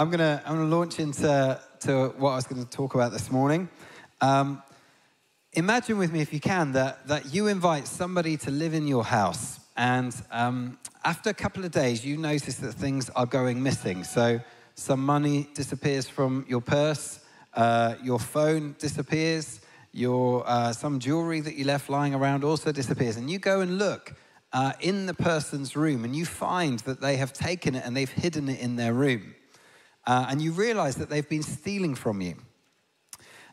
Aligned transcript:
I'm 0.00 0.10
to 0.10 0.42
I'm 0.46 0.54
gonna 0.54 0.74
launch 0.74 0.98
into 0.98 1.60
to 1.80 2.14
what 2.16 2.30
I 2.30 2.36
was 2.36 2.46
going 2.46 2.64
to 2.64 2.70
talk 2.70 2.94
about 2.94 3.12
this 3.12 3.30
morning. 3.30 3.68
Um, 4.22 4.62
imagine 5.52 5.98
with 5.98 6.10
me, 6.10 6.22
if 6.22 6.32
you 6.32 6.40
can, 6.40 6.72
that, 6.72 7.06
that 7.08 7.34
you 7.34 7.48
invite 7.48 7.86
somebody 7.86 8.38
to 8.38 8.50
live 8.50 8.72
in 8.72 8.86
your 8.86 9.04
house. 9.04 9.60
And 9.76 10.14
um, 10.30 10.78
after 11.04 11.28
a 11.28 11.34
couple 11.34 11.66
of 11.66 11.72
days, 11.72 12.02
you 12.02 12.16
notice 12.16 12.54
that 12.56 12.72
things 12.72 13.10
are 13.10 13.26
going 13.26 13.62
missing. 13.62 14.02
So 14.04 14.40
some 14.74 15.04
money 15.04 15.50
disappears 15.52 16.08
from 16.08 16.46
your 16.48 16.62
purse, 16.62 17.22
uh, 17.52 17.96
your 18.02 18.18
phone 18.18 18.76
disappears, 18.78 19.60
your, 19.92 20.44
uh, 20.46 20.72
some 20.72 20.98
jewelry 20.98 21.40
that 21.40 21.56
you 21.56 21.66
left 21.66 21.90
lying 21.90 22.14
around 22.14 22.42
also 22.42 22.72
disappears. 22.72 23.18
And 23.18 23.30
you 23.30 23.38
go 23.38 23.60
and 23.60 23.76
look 23.76 24.14
uh, 24.54 24.72
in 24.80 25.04
the 25.04 25.12
person's 25.14 25.76
room 25.76 26.06
and 26.06 26.16
you 26.16 26.24
find 26.24 26.78
that 26.80 27.02
they 27.02 27.16
have 27.16 27.34
taken 27.34 27.74
it 27.74 27.84
and 27.84 27.94
they've 27.94 28.08
hidden 28.08 28.48
it 28.48 28.60
in 28.60 28.76
their 28.76 28.94
room. 28.94 29.34
Uh, 30.06 30.26
and 30.28 30.40
you 30.40 30.52
realize 30.52 30.96
that 30.96 31.10
they've 31.10 31.28
been 31.28 31.42
stealing 31.42 31.94
from 31.94 32.20
you. 32.20 32.34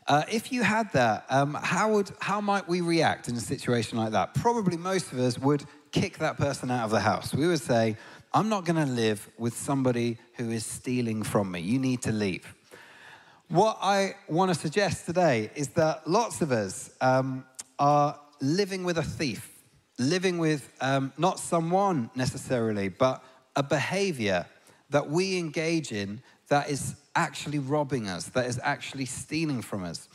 Uh, 0.06 0.22
if 0.30 0.50
you 0.50 0.62
had 0.62 0.90
that, 0.92 1.26
um, 1.28 1.54
how, 1.54 1.92
would, 1.92 2.10
how 2.20 2.40
might 2.40 2.66
we 2.66 2.80
react 2.80 3.28
in 3.28 3.36
a 3.36 3.40
situation 3.40 3.98
like 3.98 4.12
that? 4.12 4.34
Probably 4.34 4.76
most 4.76 5.12
of 5.12 5.18
us 5.18 5.38
would 5.38 5.64
kick 5.92 6.18
that 6.18 6.38
person 6.38 6.70
out 6.70 6.84
of 6.84 6.90
the 6.90 7.00
house. 7.00 7.34
We 7.34 7.46
would 7.46 7.60
say, 7.60 7.96
I'm 8.32 8.48
not 8.48 8.64
going 8.64 8.84
to 8.84 8.90
live 8.90 9.28
with 9.38 9.54
somebody 9.54 10.16
who 10.36 10.50
is 10.50 10.64
stealing 10.64 11.22
from 11.22 11.50
me. 11.50 11.60
You 11.60 11.78
need 11.78 12.02
to 12.02 12.12
leave. 12.12 12.54
What 13.48 13.78
I 13.82 14.14
want 14.28 14.52
to 14.52 14.54
suggest 14.54 15.06
today 15.06 15.50
is 15.54 15.68
that 15.68 16.08
lots 16.08 16.40
of 16.40 16.52
us 16.52 16.90
um, 17.00 17.44
are 17.78 18.18
living 18.40 18.84
with 18.84 18.98
a 18.98 19.02
thief 19.02 19.58
living 19.98 20.38
with 20.38 20.70
um, 20.80 21.12
not 21.18 21.38
someone 21.38 22.10
necessarily, 22.14 22.88
but 22.88 23.22
a 23.56 23.62
behavior 23.62 24.46
that 24.90 25.10
we 25.10 25.38
engage 25.38 25.92
in 25.92 26.22
that 26.48 26.70
is 26.70 26.94
actually 27.14 27.58
robbing 27.58 28.08
us, 28.08 28.24
that 28.30 28.46
is 28.46 28.60
actually 28.62 29.04
stealing 29.04 29.62
from 29.62 29.84
us. 29.84 30.08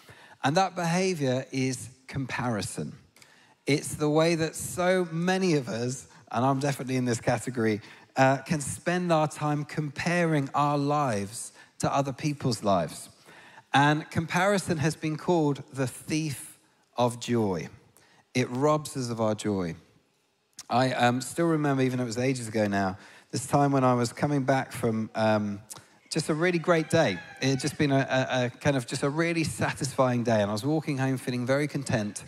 And 0.44 0.57
that 0.57 0.76
behavior 0.76 1.46
is 1.52 1.90
comparison. 2.07 2.94
It's 3.66 3.96
the 3.96 4.10
way 4.10 4.35
that 4.35 4.55
so 4.55 5.07
many 5.12 5.55
of 5.55 5.70
us, 5.70 6.07
and 6.32 6.46
I'm 6.46 6.60
definitely 6.60 6.98
in 6.98 7.05
this 7.05 7.22
category, 7.22 7.82
uh, 8.18 8.38
can 8.38 8.62
spend 8.62 9.12
our 9.12 9.27
time 9.27 9.63
comparing 9.63 10.49
our 10.54 10.77
lives 10.77 11.54
to 11.80 11.94
other 11.94 12.13
people's 12.13 12.63
lives. 12.63 13.10
And 13.74 14.10
comparison 14.12 14.77
has 14.77 14.96
been 14.96 15.18
called 15.18 15.63
the 15.74 15.88
thief 15.88 16.60
of 16.96 17.20
joy 17.20 17.70
it 18.34 18.50
robs 18.50 18.98
us 18.98 19.10
of 19.10 19.22
our 19.22 19.35
joy. 19.35 19.76
I 20.70 20.91
um, 20.94 21.22
still 21.22 21.46
remember, 21.48 21.84
even 21.84 21.98
though 21.98 22.04
it 22.04 22.07
was 22.07 22.18
ages 22.18 22.48
ago 22.48 22.68
now, 22.68 22.98
this 23.32 23.46
time 23.46 23.72
when 23.72 23.84
I 23.84 23.94
was 23.94 24.12
coming 24.12 24.44
back 24.44 24.72
from 24.72 25.10
um, 25.13 25.62
just 26.14 26.30
a 26.30 26.34
really 26.34 26.60
great 26.60 26.92
day. 26.92 27.18
It 27.42 27.50
had 27.50 27.60
just 27.60 27.76
been 27.76 27.92
a, 27.92 28.08
a, 28.08 28.46
a, 28.46 28.50
kind 28.52 28.78
of 28.78 28.86
just 28.86 29.02
a 29.02 29.10
really 29.10 29.44
satisfying 29.44 30.24
day, 30.24 30.42
and 30.42 30.50
I 30.50 30.54
was 30.54 30.64
walking 30.64 31.00
home 31.00 31.18
feeling 31.18 31.44
very 31.44 31.68
content. 31.68 32.24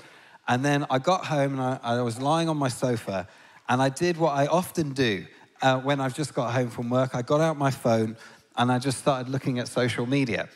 And 0.47 0.65
then 0.65 0.87
I 0.89 0.97
got 0.97 1.25
home 1.25 1.59
and 1.59 1.61
I, 1.61 1.79
I 1.83 2.01
was 2.01 2.19
lying 2.19 2.49
on 2.49 2.57
my 2.57 2.67
sofa, 2.67 3.27
and 3.69 3.83
I 3.83 3.89
did 3.89 4.17
what 4.17 4.31
I 4.31 4.47
often 4.47 4.93
do 4.93 5.25
uh, 5.61 5.79
when 5.79 6.01
I've 6.01 6.15
just 6.15 6.33
got 6.33 6.51
home 6.51 6.71
from 6.71 6.89
work. 6.89 7.13
I 7.13 7.21
got 7.21 7.41
out 7.41 7.57
my 7.57 7.69
phone 7.69 8.17
and 8.57 8.71
I 8.71 8.79
just 8.79 8.97
started 8.97 9.29
looking 9.29 9.59
at 9.59 9.67
social 9.67 10.07
media. 10.07 10.49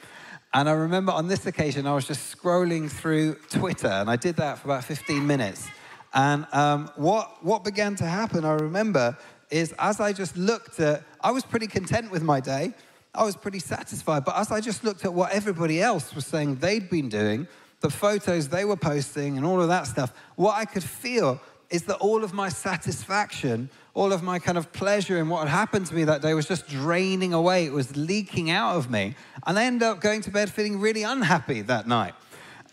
And 0.53 0.67
I 0.67 0.71
remember 0.71 1.11
on 1.11 1.27
this 1.27 1.45
occasion, 1.45 1.85
I 1.85 1.93
was 1.93 2.07
just 2.07 2.35
scrolling 2.35 2.89
through 2.89 3.35
Twitter, 3.49 3.87
and 3.87 4.09
I 4.09 4.15
did 4.15 4.37
that 4.37 4.57
for 4.57 4.69
about 4.69 4.85
15 4.85 5.25
minutes. 5.25 5.67
And 6.15 6.47
um, 6.51 6.89
what, 6.95 7.43
what 7.43 7.63
began 7.63 7.95
to 7.97 8.05
happen, 8.05 8.43
I 8.43 8.53
remember, 8.53 9.15
is 9.51 9.75
as 9.77 9.99
I 9.99 10.13
just 10.13 10.35
looked 10.35 10.79
at, 10.79 11.03
I 11.21 11.29
was 11.29 11.43
pretty 11.43 11.67
content 11.67 12.09
with 12.09 12.23
my 12.23 12.39
day. 12.39 12.73
I 13.13 13.23
was 13.23 13.35
pretty 13.35 13.59
satisfied. 13.59 14.25
But 14.25 14.37
as 14.37 14.51
I 14.51 14.61
just 14.61 14.83
looked 14.83 15.05
at 15.05 15.13
what 15.13 15.31
everybody 15.31 15.81
else 15.81 16.13
was 16.13 16.25
saying 16.25 16.57
they'd 16.57 16.89
been 16.89 17.09
doing, 17.09 17.47
the 17.81 17.89
photos 17.89 18.49
they 18.49 18.65
were 18.65 18.75
posting, 18.77 19.37
and 19.37 19.45
all 19.45 19.61
of 19.61 19.67
that 19.69 19.87
stuff, 19.87 20.13
what 20.35 20.55
I 20.55 20.65
could 20.65 20.83
feel 20.83 21.39
is 21.69 21.83
that 21.83 21.97
all 21.97 22.23
of 22.23 22.33
my 22.33 22.49
satisfaction, 22.49 23.69
all 23.93 24.11
of 24.11 24.23
my 24.23 24.39
kind 24.39 24.57
of 24.57 24.71
pleasure 24.73 25.17
in 25.17 25.29
what 25.29 25.47
had 25.47 25.49
happened 25.49 25.85
to 25.85 25.95
me 25.95 26.03
that 26.03 26.21
day 26.21 26.33
was 26.33 26.47
just 26.47 26.67
draining 26.67 27.33
away. 27.33 27.65
It 27.65 27.73
was 27.73 27.95
leaking 27.95 28.49
out 28.49 28.75
of 28.75 28.89
me. 28.89 29.15
And 29.45 29.57
I 29.57 29.65
ended 29.65 29.83
up 29.83 30.01
going 30.01 30.21
to 30.21 30.31
bed 30.31 30.49
feeling 30.49 30.79
really 30.79 31.03
unhappy 31.03 31.61
that 31.61 31.87
night. 31.87 32.13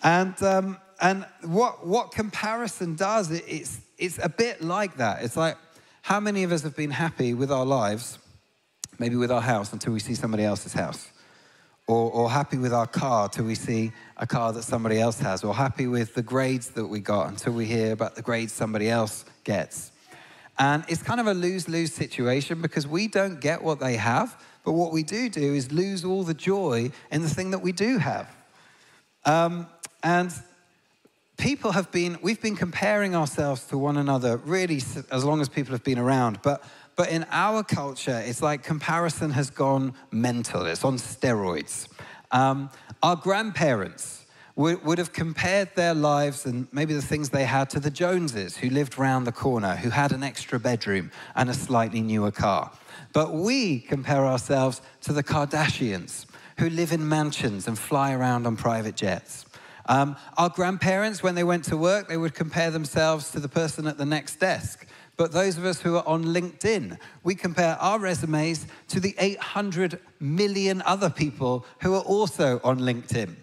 And, 0.02 0.40
um, 0.42 0.78
and 1.00 1.26
what, 1.42 1.86
what 1.86 2.10
comparison 2.12 2.94
does, 2.94 3.30
it, 3.30 3.44
it's, 3.46 3.80
it's 3.98 4.18
a 4.22 4.28
bit 4.28 4.62
like 4.62 4.96
that. 4.96 5.22
It's 5.22 5.36
like, 5.36 5.56
how 6.02 6.20
many 6.20 6.44
of 6.44 6.52
us 6.52 6.62
have 6.62 6.76
been 6.76 6.92
happy 6.92 7.34
with 7.34 7.50
our 7.50 7.66
lives, 7.66 8.18
maybe 8.98 9.16
with 9.16 9.30
our 9.30 9.40
house, 9.40 9.72
until 9.72 9.92
we 9.92 10.00
see 10.00 10.14
somebody 10.14 10.44
else's 10.44 10.72
house? 10.72 11.10
Or, 11.88 12.10
or 12.10 12.30
happy 12.30 12.58
with 12.58 12.72
our 12.72 12.86
car 12.86 13.28
till 13.28 13.44
we 13.44 13.54
see 13.54 13.92
a 14.16 14.26
car 14.26 14.52
that 14.52 14.64
somebody 14.64 14.98
else 14.98 15.20
has, 15.20 15.44
or 15.44 15.54
happy 15.54 15.86
with 15.86 16.14
the 16.14 16.22
grades 16.22 16.70
that 16.70 16.86
we 16.86 17.00
got 17.00 17.28
until 17.28 17.52
we 17.52 17.64
hear 17.64 17.92
about 17.92 18.16
the 18.16 18.22
grades 18.22 18.52
somebody 18.52 18.88
else 18.88 19.24
gets. 19.44 19.92
And 20.58 20.84
it's 20.88 21.02
kind 21.02 21.20
of 21.20 21.26
a 21.26 21.34
lose 21.34 21.68
lose 21.68 21.92
situation 21.92 22.62
because 22.62 22.86
we 22.86 23.08
don't 23.08 23.40
get 23.40 23.62
what 23.62 23.78
they 23.78 23.96
have, 23.96 24.42
but 24.64 24.72
what 24.72 24.92
we 24.92 25.02
do 25.02 25.28
do 25.28 25.54
is 25.54 25.70
lose 25.70 26.04
all 26.04 26.24
the 26.24 26.34
joy 26.34 26.90
in 27.12 27.22
the 27.22 27.28
thing 27.30 27.50
that 27.52 27.60
we 27.60 27.72
do 27.72 27.98
have. 27.98 28.34
Um, 29.24 29.66
and 30.02 30.32
people 31.36 31.72
have 31.72 31.92
been, 31.92 32.18
we've 32.22 32.40
been 32.40 32.56
comparing 32.56 33.14
ourselves 33.14 33.64
to 33.66 33.78
one 33.78 33.96
another 33.96 34.38
really 34.38 34.80
as 35.10 35.24
long 35.24 35.40
as 35.40 35.48
people 35.48 35.72
have 35.72 35.84
been 35.84 35.98
around. 35.98 36.40
But 36.42 36.64
but 36.96 37.10
in 37.10 37.26
our 37.30 37.62
culture, 37.62 38.22
it's 38.24 38.42
like 38.42 38.62
comparison 38.62 39.30
has 39.30 39.50
gone 39.50 39.94
mental, 40.10 40.64
it's 40.66 40.84
on 40.84 40.96
steroids. 40.96 41.88
Um, 42.32 42.70
our 43.02 43.16
grandparents 43.16 44.26
would, 44.56 44.96
have 44.96 45.12
compared 45.12 45.74
their 45.74 45.92
lives 45.92 46.46
and 46.46 46.66
maybe 46.72 46.94
the 46.94 47.02
things 47.02 47.28
they 47.28 47.44
had 47.44 47.68
to 47.70 47.78
the 47.78 47.90
Joneses, 47.90 48.56
who 48.56 48.70
lived 48.70 48.98
round 48.98 49.26
the 49.26 49.32
corner, 49.32 49.76
who 49.76 49.90
had 49.90 50.12
an 50.12 50.22
extra 50.22 50.58
bedroom 50.58 51.10
and 51.34 51.50
a 51.50 51.54
slightly 51.54 52.00
newer 52.00 52.30
car. 52.30 52.72
But 53.12 53.34
we 53.34 53.80
compare 53.80 54.24
ourselves 54.24 54.80
to 55.02 55.12
the 55.12 55.22
Kardashians, 55.22 56.24
who 56.58 56.70
live 56.70 56.92
in 56.92 57.06
mansions 57.06 57.68
and 57.68 57.78
fly 57.78 58.14
around 58.14 58.46
on 58.46 58.56
private 58.56 58.96
jets. 58.96 59.44
Um, 59.88 60.16
our 60.38 60.48
grandparents, 60.48 61.22
when 61.22 61.34
they 61.34 61.44
went 61.44 61.64
to 61.64 61.76
work, 61.76 62.08
they 62.08 62.16
would 62.16 62.34
compare 62.34 62.70
themselves 62.70 63.30
to 63.32 63.40
the 63.40 63.48
person 63.48 63.86
at 63.86 63.98
the 63.98 64.06
next 64.06 64.36
desk 64.36 64.85
but 65.16 65.32
those 65.32 65.56
of 65.56 65.64
us 65.64 65.80
who 65.80 65.96
are 65.96 66.06
on 66.06 66.24
LinkedIn, 66.24 66.98
we 67.22 67.34
compare 67.34 67.76
our 67.80 67.98
resumes 67.98 68.66
to 68.88 69.00
the 69.00 69.14
800 69.18 69.98
million 70.20 70.82
other 70.82 71.08
people 71.08 71.64
who 71.80 71.94
are 71.94 72.02
also 72.02 72.60
on 72.62 72.80
LinkedIn. 72.80 73.34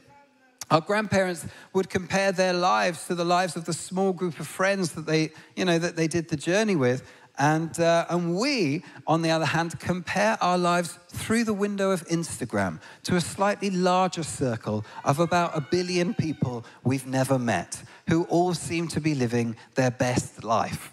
Our 0.70 0.82
grandparents 0.82 1.46
would 1.74 1.90
compare 1.90 2.32
their 2.32 2.54
lives 2.54 3.08
to 3.08 3.16
the 3.16 3.26
lives 3.26 3.56
of 3.56 3.66
the 3.66 3.74
small 3.74 4.14
group 4.14 4.40
of 4.40 4.48
friends 4.48 4.94
that 4.94 5.06
they, 5.06 5.32
you 5.56 5.66
know, 5.66 5.78
that 5.78 5.96
they 5.96 6.08
did 6.08 6.30
the 6.30 6.38
journey 6.38 6.76
with. 6.76 7.04
And, 7.40 7.80
uh, 7.80 8.06
and 8.10 8.36
we, 8.36 8.84
on 9.08 9.24
the 9.24 9.32
other 9.32 9.46
hand, 9.46 9.80
compare 9.80 10.38
our 10.42 10.58
lives 10.58 11.00
through 11.10 11.46
the 11.46 11.54
window 11.54 11.90
of 11.90 12.08
Instagram 12.08 12.80
to 13.04 13.16
a 13.16 13.22
slightly 13.22 13.72
larger 13.72 14.22
circle 14.22 14.86
of 15.04 15.20
about 15.20 15.58
a 15.58 15.62
billion 15.62 16.14
people 16.14 16.64
we've 16.84 17.08
never 17.08 17.40
met 17.40 17.84
who 18.08 18.24
all 18.26 18.54
seem 18.54 18.88
to 18.90 19.02
be 19.02 19.16
living 19.16 19.56
their 19.74 19.92
best 19.92 20.44
life. 20.44 20.92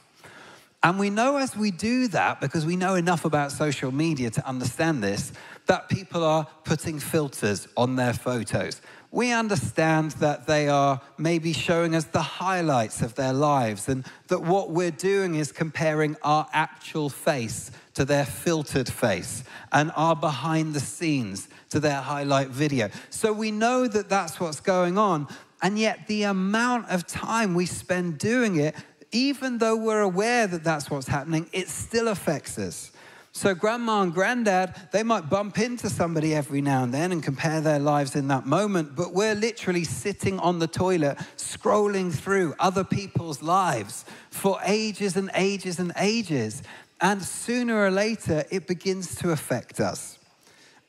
And 0.83 0.99
we 0.99 1.11
know 1.11 1.37
as 1.37 1.55
we 1.55 1.71
do 1.71 2.09
that, 2.09 2.41
because 2.41 2.65
we 2.65 2.75
know 2.75 2.95
enough 2.95 3.27
about 3.27 3.53
social 3.53 3.93
media 3.93 4.31
to 4.31 4.47
understand 4.47 5.03
this, 5.03 5.31
that 5.67 5.91
people 5.91 6.25
are 6.25 6.47
putting 6.65 6.99
filters 6.99 7.69
on 7.77 7.97
their 7.97 8.15
photos. 8.15 8.81
We 9.11 9.31
understand 9.31 10.13
that 10.13 10.47
they 10.47 10.69
are 10.69 11.03
maybe 11.19 11.53
showing 11.53 11.95
us 11.95 12.05
the 12.05 12.23
highlights 12.23 13.03
of 13.03 13.15
their 13.15 13.35
lives, 13.35 13.89
and 13.89 14.07
that 14.29 14.41
what 14.41 14.71
we're 14.71 14.91
doing 14.91 15.35
is 15.35 15.53
comparing 15.53 16.17
our 16.23 16.49
actual 16.53 17.11
face 17.11 17.71
to 17.95 18.07
their 18.07 18.25
filtered 18.25 18.89
face 18.89 19.45
and 19.73 19.93
our 19.97 20.17
behind 20.17 20.73
the 20.73 20.81
scenes 20.81 21.49
to 21.69 21.81
their 21.81 22.01
highlight 22.01 22.49
video. 22.49 22.89
So 23.11 23.33
we 23.33 23.51
know 23.51 23.87
that 23.87 24.09
that's 24.09 24.41
what's 24.41 24.61
going 24.61 24.97
on, 24.97 25.29
and 25.61 25.79
yet 25.79 26.07
the 26.07 26.23
amount 26.23 26.89
of 26.89 27.07
time 27.07 27.55
we 27.55 27.67
spend 27.67 28.17
doing 28.17 28.57
it 28.57 28.75
even 29.13 29.59
though 29.59 29.77
we're 29.77 30.03
aware 30.03 30.47
that 30.47 30.65
that's 30.65 30.91
what's 30.91 31.09
happening, 31.09 31.49
it 31.53 31.69
still 31.69 32.09
affects 32.09 32.59
us. 32.59 32.93
So, 33.33 33.55
grandma 33.55 34.03
and 34.03 34.13
granddad, 34.13 34.75
they 34.91 35.05
might 35.05 35.31
bump 35.31 35.59
into 35.61 35.89
somebody 35.89 36.35
every 36.35 36.61
now 36.61 36.83
and 36.83 36.93
then 36.93 37.13
and 37.13 37.23
compare 37.23 37.61
their 37.61 37.79
lives 37.79 38.17
in 38.17 38.27
that 38.29 38.45
moment, 38.45 38.97
but 38.97 39.15
we're 39.15 39.37
literally 39.37 39.85
sitting 39.85 40.41
on 40.41 40.59
the 40.59 40.67
toilet, 40.67 41.17
scrolling 41.37 42.13
through 42.13 42.55
other 42.59 42.83
people's 42.83 43.41
lives 43.41 44.05
for 44.31 44.59
ages 44.65 45.17
and 45.17 45.31
ages 45.35 45.79
and 45.79 45.93
ages. 45.97 46.63
And 47.01 47.23
sooner 47.23 47.85
or 47.85 47.91
later, 47.91 48.45
it 48.51 48.67
begins 48.67 49.15
to 49.17 49.31
affect 49.31 49.79
us 49.79 50.19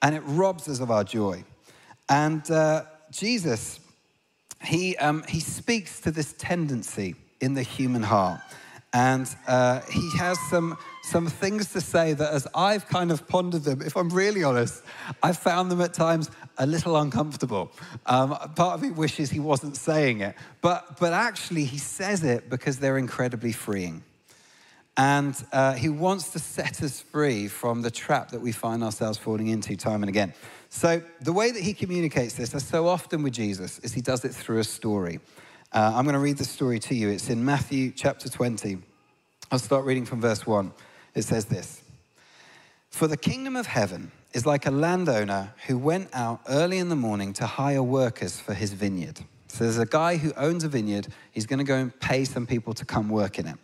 and 0.02 0.16
it 0.16 0.22
robs 0.26 0.68
us 0.68 0.80
of 0.80 0.90
our 0.90 1.04
joy. 1.04 1.44
And 2.10 2.50
uh, 2.50 2.86
Jesus, 3.12 3.80
he, 4.64 4.98
um, 4.98 5.24
he 5.30 5.40
speaks 5.40 6.02
to 6.02 6.12
this 6.12 6.34
tendency 6.38 7.16
in 7.42 7.54
the 7.54 7.64
human 7.64 8.04
heart. 8.04 8.40
And 8.94 9.34
uh, 9.48 9.82
he 9.90 10.18
has 10.18 10.38
some, 10.50 10.78
some 11.04 11.28
things 11.28 11.72
to 11.72 11.82
say 11.82 12.14
that, 12.14 12.34
as 12.34 12.46
I've 12.54 12.88
kind 12.88 13.10
of 13.10 13.26
pondered 13.28 13.64
them, 13.64 13.82
if 13.82 13.96
I'm 13.96 14.10
really 14.10 14.44
honest, 14.44 14.84
I've 15.24 15.38
found 15.38 15.72
them 15.72 15.80
at 15.80 15.94
times 15.94 16.30
a 16.58 16.66
little 16.66 16.98
uncomfortable. 16.98 17.72
Um, 18.06 18.32
part 18.56 18.76
of 18.76 18.82
me 18.82 18.92
wishes 18.92 19.30
he 19.30 19.40
wasn't 19.40 19.78
saying 19.78 20.20
it, 20.20 20.36
but, 20.60 21.00
but 21.00 21.14
actually, 21.14 21.64
he 21.64 21.78
says 21.78 22.24
it 22.24 22.50
because 22.50 22.80
they're 22.80 22.98
incredibly 22.98 23.54
freeing. 23.54 24.04
And 24.98 25.42
uh, 25.54 25.74
he 25.74 25.88
wants 25.88 26.32
to 26.32 26.40
set 26.40 26.84
us 26.84 27.00
free 27.00 27.48
from 27.48 27.82
the 27.82 27.92
trap 27.92 28.32
that 28.32 28.42
we 28.42 28.52
find 28.52 28.84
ourselves 28.84 29.18
falling 29.18 29.48
into 29.48 29.78
time 29.78 30.04
and 30.04 30.10
again. 30.10 30.34
So, 30.68 31.02
the 31.22 31.34
way 31.34 31.52
that 31.52 31.62
he 31.62 31.74
communicates 31.74 32.34
this, 32.34 32.54
as 32.54 32.66
so 32.66 32.88
often 32.88 33.24
with 33.24 33.34
Jesus, 33.34 33.80
is 33.80 33.94
he 33.94 34.02
does 34.02 34.26
it 34.26 34.34
through 34.36 34.60
a 34.60 34.64
story. 34.64 35.20
Uh, 35.74 35.94
I'm 35.96 36.04
going 36.04 36.16
to 36.16 36.20
read 36.20 36.38
the 36.38 36.44
story 36.44 36.80
to 36.80 36.96
you. 36.96 37.08
It's 37.08 37.30
in 37.30 37.46
Matthew 37.46 37.92
chapter 37.92 38.28
20. 38.28 38.80
I'll 39.52 39.60
start 39.60 39.86
reading 39.86 40.06
from 40.06 40.20
verse 40.20 40.46
1. 40.46 40.70
It 41.16 41.22
says 41.22 41.46
this 41.46 41.82
For 42.90 43.08
the 43.08 43.16
kingdom 43.16 43.56
of 43.56 43.68
heaven 43.68 44.12
is 44.34 44.46
like 44.46 44.66
a 44.66 44.72
landowner 44.72 45.54
who 45.68 45.78
went 45.78 46.10
out 46.12 46.42
early 46.50 46.78
in 46.78 46.90
the 46.90 46.98
morning 46.98 47.32
to 47.34 47.46
hire 47.46 47.82
workers 47.82 48.38
for 48.38 48.54
his 48.54 48.74
vineyard. 48.74 49.22
So 49.48 49.64
there's 49.64 49.78
a 49.78 49.86
guy 49.86 50.18
who 50.18 50.34
owns 50.36 50.66
a 50.66 50.68
vineyard. 50.68 51.08
He's 51.32 51.46
going 51.46 51.60
to 51.60 51.66
go 51.66 51.78
and 51.78 51.98
pay 52.02 52.26
some 52.26 52.46
people 52.46 52.74
to 52.74 52.84
come 52.84 53.08
work 53.08 53.40
in 53.40 53.48
it. 53.48 53.56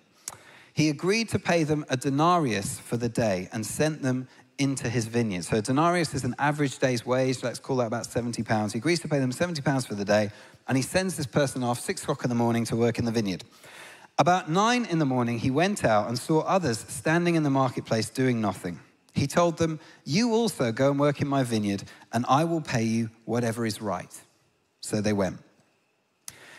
He 0.71 0.87
agreed 0.87 1.27
to 1.29 1.39
pay 1.39 1.65
them 1.65 1.85
a 1.89 1.97
denarius 1.97 2.79
for 2.79 2.95
the 2.95 3.09
day 3.09 3.49
and 3.51 3.65
sent 3.65 4.01
them 4.01 4.29
into 4.59 4.89
his 4.89 5.05
vineyard. 5.05 5.43
So 5.43 5.57
a 5.57 5.61
denarius 5.61 6.13
is 6.13 6.23
an 6.23 6.35
average 6.39 6.79
day's 6.79 7.05
wage. 7.05 7.43
Let's 7.43 7.59
call 7.59 7.77
that 7.77 7.87
about 7.87 8.05
70 8.05 8.43
pounds. 8.43 8.73
He 8.73 8.79
agrees 8.79 8.99
to 9.01 9.07
pay 9.07 9.19
them 9.19 9.31
70 9.31 9.61
pounds 9.61 9.85
for 9.85 9.95
the 9.95 10.05
day 10.05 10.31
and 10.67 10.75
he 10.75 10.83
sends 10.83 11.15
this 11.15 11.25
person 11.25 11.63
off 11.63 11.79
six 11.79 12.03
o'clock 12.03 12.23
in 12.23 12.29
the 12.29 12.35
morning 12.35 12.65
to 12.65 12.75
work 12.75 12.99
in 12.99 13.05
the 13.05 13.11
vineyard. 13.11 13.43
About 14.19 14.49
nine 14.49 14.85
in 14.85 14.99
the 14.99 15.05
morning, 15.05 15.39
he 15.39 15.51
went 15.51 15.85
out 15.85 16.07
and 16.07 16.17
saw 16.17 16.39
others 16.41 16.79
standing 16.87 17.35
in 17.35 17.43
the 17.43 17.49
marketplace 17.49 18.09
doing 18.09 18.41
nothing. 18.41 18.79
He 19.13 19.27
told 19.27 19.57
them, 19.57 19.79
You 20.05 20.33
also 20.33 20.71
go 20.71 20.89
and 20.91 20.99
work 20.99 21.21
in 21.21 21.27
my 21.27 21.43
vineyard, 21.43 21.83
and 22.11 22.25
I 22.27 22.43
will 22.43 22.61
pay 22.61 22.83
you 22.83 23.09
whatever 23.25 23.65
is 23.65 23.81
right. 23.81 24.13
So 24.81 25.01
they 25.01 25.13
went. 25.13 25.37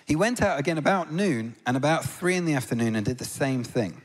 He 0.06 0.16
went 0.16 0.40
out 0.40 0.58
again 0.58 0.78
about 0.78 1.12
noon 1.12 1.56
and 1.66 1.76
about 1.76 2.04
three 2.04 2.36
in 2.36 2.46
the 2.46 2.54
afternoon 2.54 2.96
and 2.96 3.04
did 3.04 3.18
the 3.18 3.24
same 3.24 3.62
thing. 3.62 4.02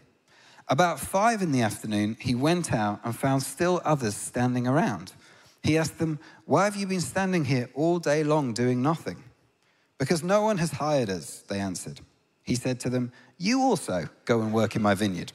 About 0.67 0.99
five 0.99 1.41
in 1.41 1.51
the 1.51 1.61
afternoon, 1.61 2.15
he 2.19 2.35
went 2.35 2.73
out 2.73 3.01
and 3.03 3.15
found 3.15 3.43
still 3.43 3.81
others 3.83 4.15
standing 4.15 4.67
around. 4.67 5.13
He 5.61 5.77
asked 5.77 5.99
them, 5.99 6.19
Why 6.45 6.65
have 6.65 6.75
you 6.75 6.87
been 6.87 7.01
standing 7.01 7.45
here 7.45 7.69
all 7.73 7.99
day 7.99 8.23
long 8.23 8.53
doing 8.53 8.81
nothing? 8.81 9.23
Because 9.97 10.23
no 10.23 10.41
one 10.41 10.57
has 10.57 10.71
hired 10.71 11.09
us, 11.09 11.43
they 11.47 11.59
answered. 11.59 12.01
He 12.43 12.55
said 12.55 12.79
to 12.81 12.89
them, 12.89 13.11
You 13.37 13.61
also 13.61 14.09
go 14.25 14.41
and 14.41 14.53
work 14.53 14.75
in 14.75 14.81
my 14.81 14.95
vineyard. 14.95 15.31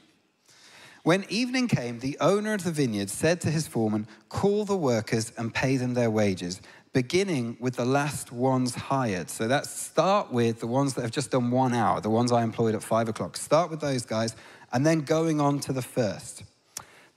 When 1.05 1.25
evening 1.31 1.69
came, 1.69 2.01
the 2.01 2.19
owner 2.21 2.53
of 2.53 2.65
the 2.65 2.71
vineyard 2.71 3.09
said 3.09 3.41
to 3.43 3.51
his 3.51 3.67
foreman, 3.67 4.07
Call 4.29 4.67
the 4.67 4.77
workers 4.77 5.33
and 5.39 5.55
pay 5.55 5.79
them 5.79 5.95
their 5.95 6.11
wages, 6.11 6.61
beginning 6.93 7.57
with 7.61 7.77
the 7.77 7.85
last 7.87 8.33
ones 8.33 8.75
hired. 8.75 9.31
So 9.31 9.49
that's 9.49 9.71
start 9.71 10.31
with 10.31 10.61
the 10.61 10.67
ones 10.67 10.95
that 10.95 11.03
have 11.03 11.11
just 11.11 11.31
done 11.31 11.51
one 11.51 11.73
hour, 11.73 12.01
the 12.03 12.11
ones 12.11 12.33
I 12.33 12.43
employed 12.43 12.75
at 12.75 12.83
five 12.83 13.09
o'clock. 13.09 13.39
Start 13.39 13.71
with 13.71 13.81
those 13.81 14.05
guys, 14.05 14.37
and 14.73 14.85
then 14.85 15.01
going 15.01 15.41
on 15.41 15.61
to 15.61 15.73
the 15.73 15.83
first. 15.83 16.43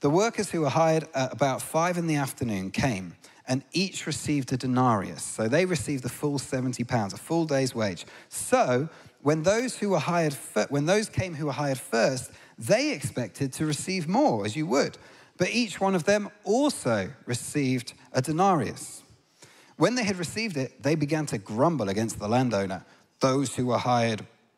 The 0.02 0.10
workers 0.10 0.50
who 0.50 0.62
were 0.62 0.70
hired 0.70 1.08
at 1.14 1.32
about 1.32 1.62
five 1.62 1.98
in 1.98 2.08
the 2.08 2.16
afternoon 2.16 2.72
came 2.72 3.16
and 3.48 3.64
each 3.74 4.08
received 4.08 4.54
a 4.54 4.58
denarius. 4.58 5.22
So 5.24 5.48
they 5.48 5.66
received 5.66 6.04
the 6.04 6.10
full 6.10 6.40
70 6.40 6.84
pounds, 6.86 7.14
a 7.14 7.18
full 7.18 7.46
day's 7.46 7.76
wage. 7.76 8.06
So 8.30 8.90
when 9.22 9.44
those 9.44 9.78
who 9.78 9.90
were 9.90 10.00
hired, 10.00 10.34
when 10.70 10.86
those 10.86 11.10
came 11.10 11.36
who 11.36 11.48
were 11.48 11.52
hired 11.52 11.78
first, 11.78 12.32
they 12.58 12.92
expected 12.92 13.54
to 13.54 13.66
receive 13.66 14.08
more, 14.08 14.46
as 14.46 14.56
you 14.56 14.66
would. 14.68 14.98
But 15.38 15.50
each 15.50 15.80
one 15.80 15.96
of 15.96 16.06
them 16.06 16.30
also 16.44 17.12
received 17.26 17.94
a 18.14 18.22
denarius. 18.22 19.04
When 19.78 19.96
they 19.96 20.04
had 20.04 20.18
received 20.18 20.58
it, 20.58 20.84
they 20.84 20.96
began 20.96 21.26
to 21.28 21.38
grumble 21.38 21.90
against 21.90 22.20
the 22.20 22.28
landowner. 22.28 22.86
Those 23.20 23.56
who 23.56 23.68
were 23.68 23.80
hired, 23.80 24.26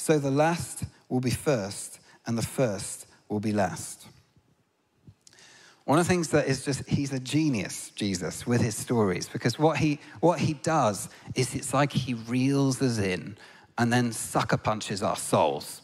So 0.00 0.18
the 0.18 0.30
last 0.30 0.84
will 1.10 1.20
be 1.20 1.30
first, 1.30 2.00
and 2.26 2.38
the 2.38 2.42
first 2.42 3.06
will 3.28 3.38
be 3.38 3.52
last. 3.52 4.06
One 5.84 5.98
of 5.98 6.06
the 6.06 6.08
things 6.08 6.28
that 6.28 6.48
is 6.48 6.64
just, 6.64 6.88
he's 6.88 7.12
a 7.12 7.20
genius, 7.20 7.90
Jesus, 7.94 8.46
with 8.46 8.62
his 8.62 8.74
stories, 8.74 9.28
because 9.28 9.58
what 9.58 9.76
he, 9.76 10.00
what 10.20 10.38
he 10.38 10.54
does 10.54 11.10
is 11.34 11.54
it's 11.54 11.74
like 11.74 11.92
he 11.92 12.14
reels 12.14 12.80
us 12.80 12.96
in 12.96 13.36
and 13.76 13.92
then 13.92 14.10
sucker 14.10 14.56
punches 14.56 15.02
our 15.02 15.16
souls. 15.16 15.82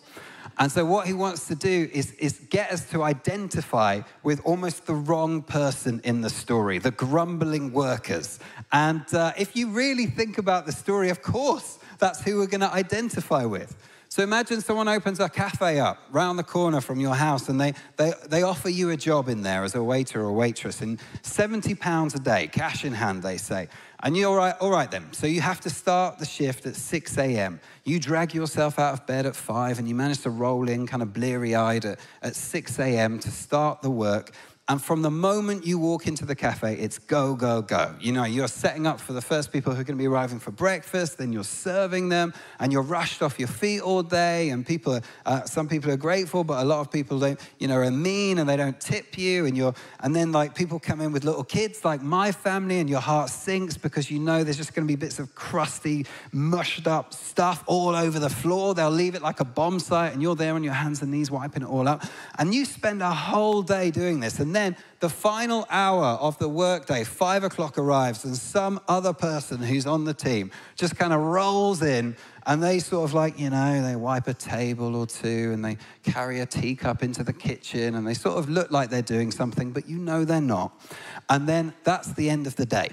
And 0.58 0.72
so, 0.72 0.86
what 0.86 1.06
he 1.06 1.12
wants 1.12 1.46
to 1.48 1.54
do 1.54 1.90
is, 1.92 2.12
is 2.12 2.38
get 2.48 2.72
us 2.72 2.88
to 2.92 3.02
identify 3.02 4.00
with 4.22 4.40
almost 4.44 4.86
the 4.86 4.94
wrong 4.94 5.42
person 5.42 6.00
in 6.04 6.22
the 6.22 6.30
story, 6.30 6.78
the 6.78 6.90
grumbling 6.90 7.70
workers. 7.70 8.38
And 8.72 9.04
uh, 9.12 9.34
if 9.36 9.54
you 9.54 9.68
really 9.68 10.06
think 10.06 10.38
about 10.38 10.64
the 10.64 10.72
story, 10.72 11.10
of 11.10 11.20
course, 11.20 11.78
that's 11.98 12.22
who 12.22 12.38
we're 12.38 12.46
going 12.46 12.62
to 12.62 12.72
identify 12.72 13.44
with. 13.44 13.76
So 14.16 14.22
imagine 14.22 14.62
someone 14.62 14.88
opens 14.88 15.20
a 15.20 15.28
cafe 15.28 15.78
up 15.78 15.98
round 16.10 16.38
the 16.38 16.42
corner 16.42 16.80
from 16.80 16.98
your 16.98 17.14
house 17.14 17.50
and 17.50 17.60
they, 17.60 17.74
they, 17.98 18.14
they 18.26 18.42
offer 18.44 18.70
you 18.70 18.88
a 18.88 18.96
job 18.96 19.28
in 19.28 19.42
there 19.42 19.62
as 19.62 19.74
a 19.74 19.82
waiter 19.84 20.22
or 20.22 20.32
waitress 20.32 20.80
and 20.80 20.98
70 21.20 21.74
pounds 21.74 22.14
a 22.14 22.18
day, 22.18 22.46
cash 22.46 22.86
in 22.86 22.94
hand, 22.94 23.22
they 23.22 23.36
say. 23.36 23.68
And 24.02 24.16
you're 24.16 24.30
all 24.30 24.36
right, 24.36 24.54
all 24.58 24.70
right 24.70 24.90
then. 24.90 25.12
So 25.12 25.26
you 25.26 25.42
have 25.42 25.60
to 25.60 25.68
start 25.68 26.18
the 26.18 26.24
shift 26.24 26.64
at 26.64 26.76
6 26.76 27.18
a.m. 27.18 27.60
You 27.84 28.00
drag 28.00 28.32
yourself 28.32 28.78
out 28.78 28.94
of 28.94 29.06
bed 29.06 29.26
at 29.26 29.36
5 29.36 29.78
and 29.78 29.86
you 29.86 29.94
manage 29.94 30.22
to 30.22 30.30
roll 30.30 30.66
in 30.66 30.86
kind 30.86 31.02
of 31.02 31.12
bleary 31.12 31.54
eyed 31.54 31.84
at, 31.84 32.00
at 32.22 32.36
6 32.36 32.78
a.m. 32.78 33.18
to 33.18 33.30
start 33.30 33.82
the 33.82 33.90
work. 33.90 34.30
And 34.68 34.82
from 34.82 35.02
the 35.02 35.12
moment 35.12 35.64
you 35.64 35.78
walk 35.78 36.08
into 36.08 36.24
the 36.24 36.34
cafe, 36.34 36.74
it's 36.74 36.98
go, 36.98 37.36
go, 37.36 37.62
go. 37.62 37.94
You 38.00 38.10
know, 38.10 38.24
you're 38.24 38.48
setting 38.48 38.84
up 38.84 38.98
for 38.98 39.12
the 39.12 39.20
first 39.20 39.52
people 39.52 39.72
who 39.72 39.80
are 39.80 39.84
going 39.84 39.96
to 39.96 40.02
be 40.02 40.08
arriving 40.08 40.40
for 40.40 40.50
breakfast, 40.50 41.18
then 41.18 41.32
you're 41.32 41.44
serving 41.44 42.08
them, 42.08 42.34
and 42.58 42.72
you're 42.72 42.82
rushed 42.82 43.22
off 43.22 43.38
your 43.38 43.46
feet 43.46 43.80
all 43.80 44.02
day. 44.02 44.48
And 44.48 44.66
people, 44.66 44.94
are, 44.94 45.02
uh, 45.24 45.44
some 45.44 45.68
people 45.68 45.92
are 45.92 45.96
grateful, 45.96 46.42
but 46.42 46.64
a 46.64 46.66
lot 46.66 46.80
of 46.80 46.90
people 46.90 47.20
don't, 47.20 47.38
you 47.60 47.68
know, 47.68 47.76
are 47.76 47.88
mean 47.92 48.38
and 48.38 48.48
they 48.48 48.56
don't 48.56 48.80
tip 48.80 49.16
you. 49.16 49.46
And 49.46 49.56
you're, 49.56 49.72
and 50.00 50.16
then 50.16 50.32
like 50.32 50.56
people 50.56 50.80
come 50.80 51.00
in 51.00 51.12
with 51.12 51.22
little 51.22 51.44
kids, 51.44 51.84
like 51.84 52.02
my 52.02 52.32
family, 52.32 52.80
and 52.80 52.90
your 52.90 53.00
heart 53.00 53.30
sinks 53.30 53.76
because 53.76 54.10
you 54.10 54.18
know 54.18 54.42
there's 54.42 54.56
just 54.56 54.74
going 54.74 54.84
to 54.84 54.92
be 54.92 54.96
bits 54.96 55.20
of 55.20 55.32
crusty, 55.36 56.06
mushed 56.32 56.88
up 56.88 57.14
stuff 57.14 57.62
all 57.66 57.94
over 57.94 58.18
the 58.18 58.28
floor. 58.28 58.74
They'll 58.74 58.90
leave 58.90 59.14
it 59.14 59.22
like 59.22 59.38
a 59.38 59.44
bomb 59.44 59.78
site, 59.78 60.12
and 60.12 60.20
you're 60.20 60.34
there 60.34 60.54
on 60.54 60.64
your 60.64 60.72
hands 60.72 61.02
and 61.02 61.12
knees 61.12 61.30
wiping 61.30 61.62
it 61.62 61.68
all 61.68 61.86
up. 61.86 62.02
And 62.36 62.52
you 62.52 62.64
spend 62.64 63.00
a 63.00 63.14
whole 63.14 63.62
day 63.62 63.92
doing 63.92 64.18
this. 64.18 64.40
And 64.40 64.55
then 64.56 64.76
the 65.00 65.10
final 65.10 65.66
hour 65.68 66.04
of 66.04 66.38
the 66.38 66.48
workday, 66.48 67.04
five 67.04 67.44
o'clock 67.44 67.76
arrives, 67.76 68.24
and 68.24 68.34
some 68.34 68.80
other 68.88 69.12
person 69.12 69.58
who's 69.58 69.86
on 69.86 70.04
the 70.04 70.14
team 70.14 70.50
just 70.74 70.96
kind 70.96 71.12
of 71.12 71.20
rolls 71.20 71.82
in 71.82 72.16
and 72.46 72.62
they 72.62 72.78
sort 72.78 73.04
of 73.04 73.12
like, 73.12 73.38
you 73.38 73.50
know, 73.50 73.82
they 73.82 73.96
wipe 73.96 74.28
a 74.28 74.34
table 74.34 74.94
or 74.94 75.06
two 75.06 75.50
and 75.52 75.64
they 75.64 75.76
carry 76.04 76.40
a 76.40 76.46
teacup 76.46 77.02
into 77.02 77.24
the 77.24 77.32
kitchen 77.32 77.96
and 77.96 78.06
they 78.06 78.14
sort 78.14 78.38
of 78.38 78.48
look 78.48 78.70
like 78.70 78.88
they're 78.88 79.02
doing 79.02 79.32
something, 79.32 79.72
but 79.72 79.88
you 79.88 79.98
know 79.98 80.24
they're 80.24 80.40
not. 80.40 80.80
And 81.28 81.48
then 81.48 81.74
that's 81.82 82.12
the 82.12 82.30
end 82.30 82.46
of 82.46 82.54
the 82.54 82.64
day. 82.64 82.88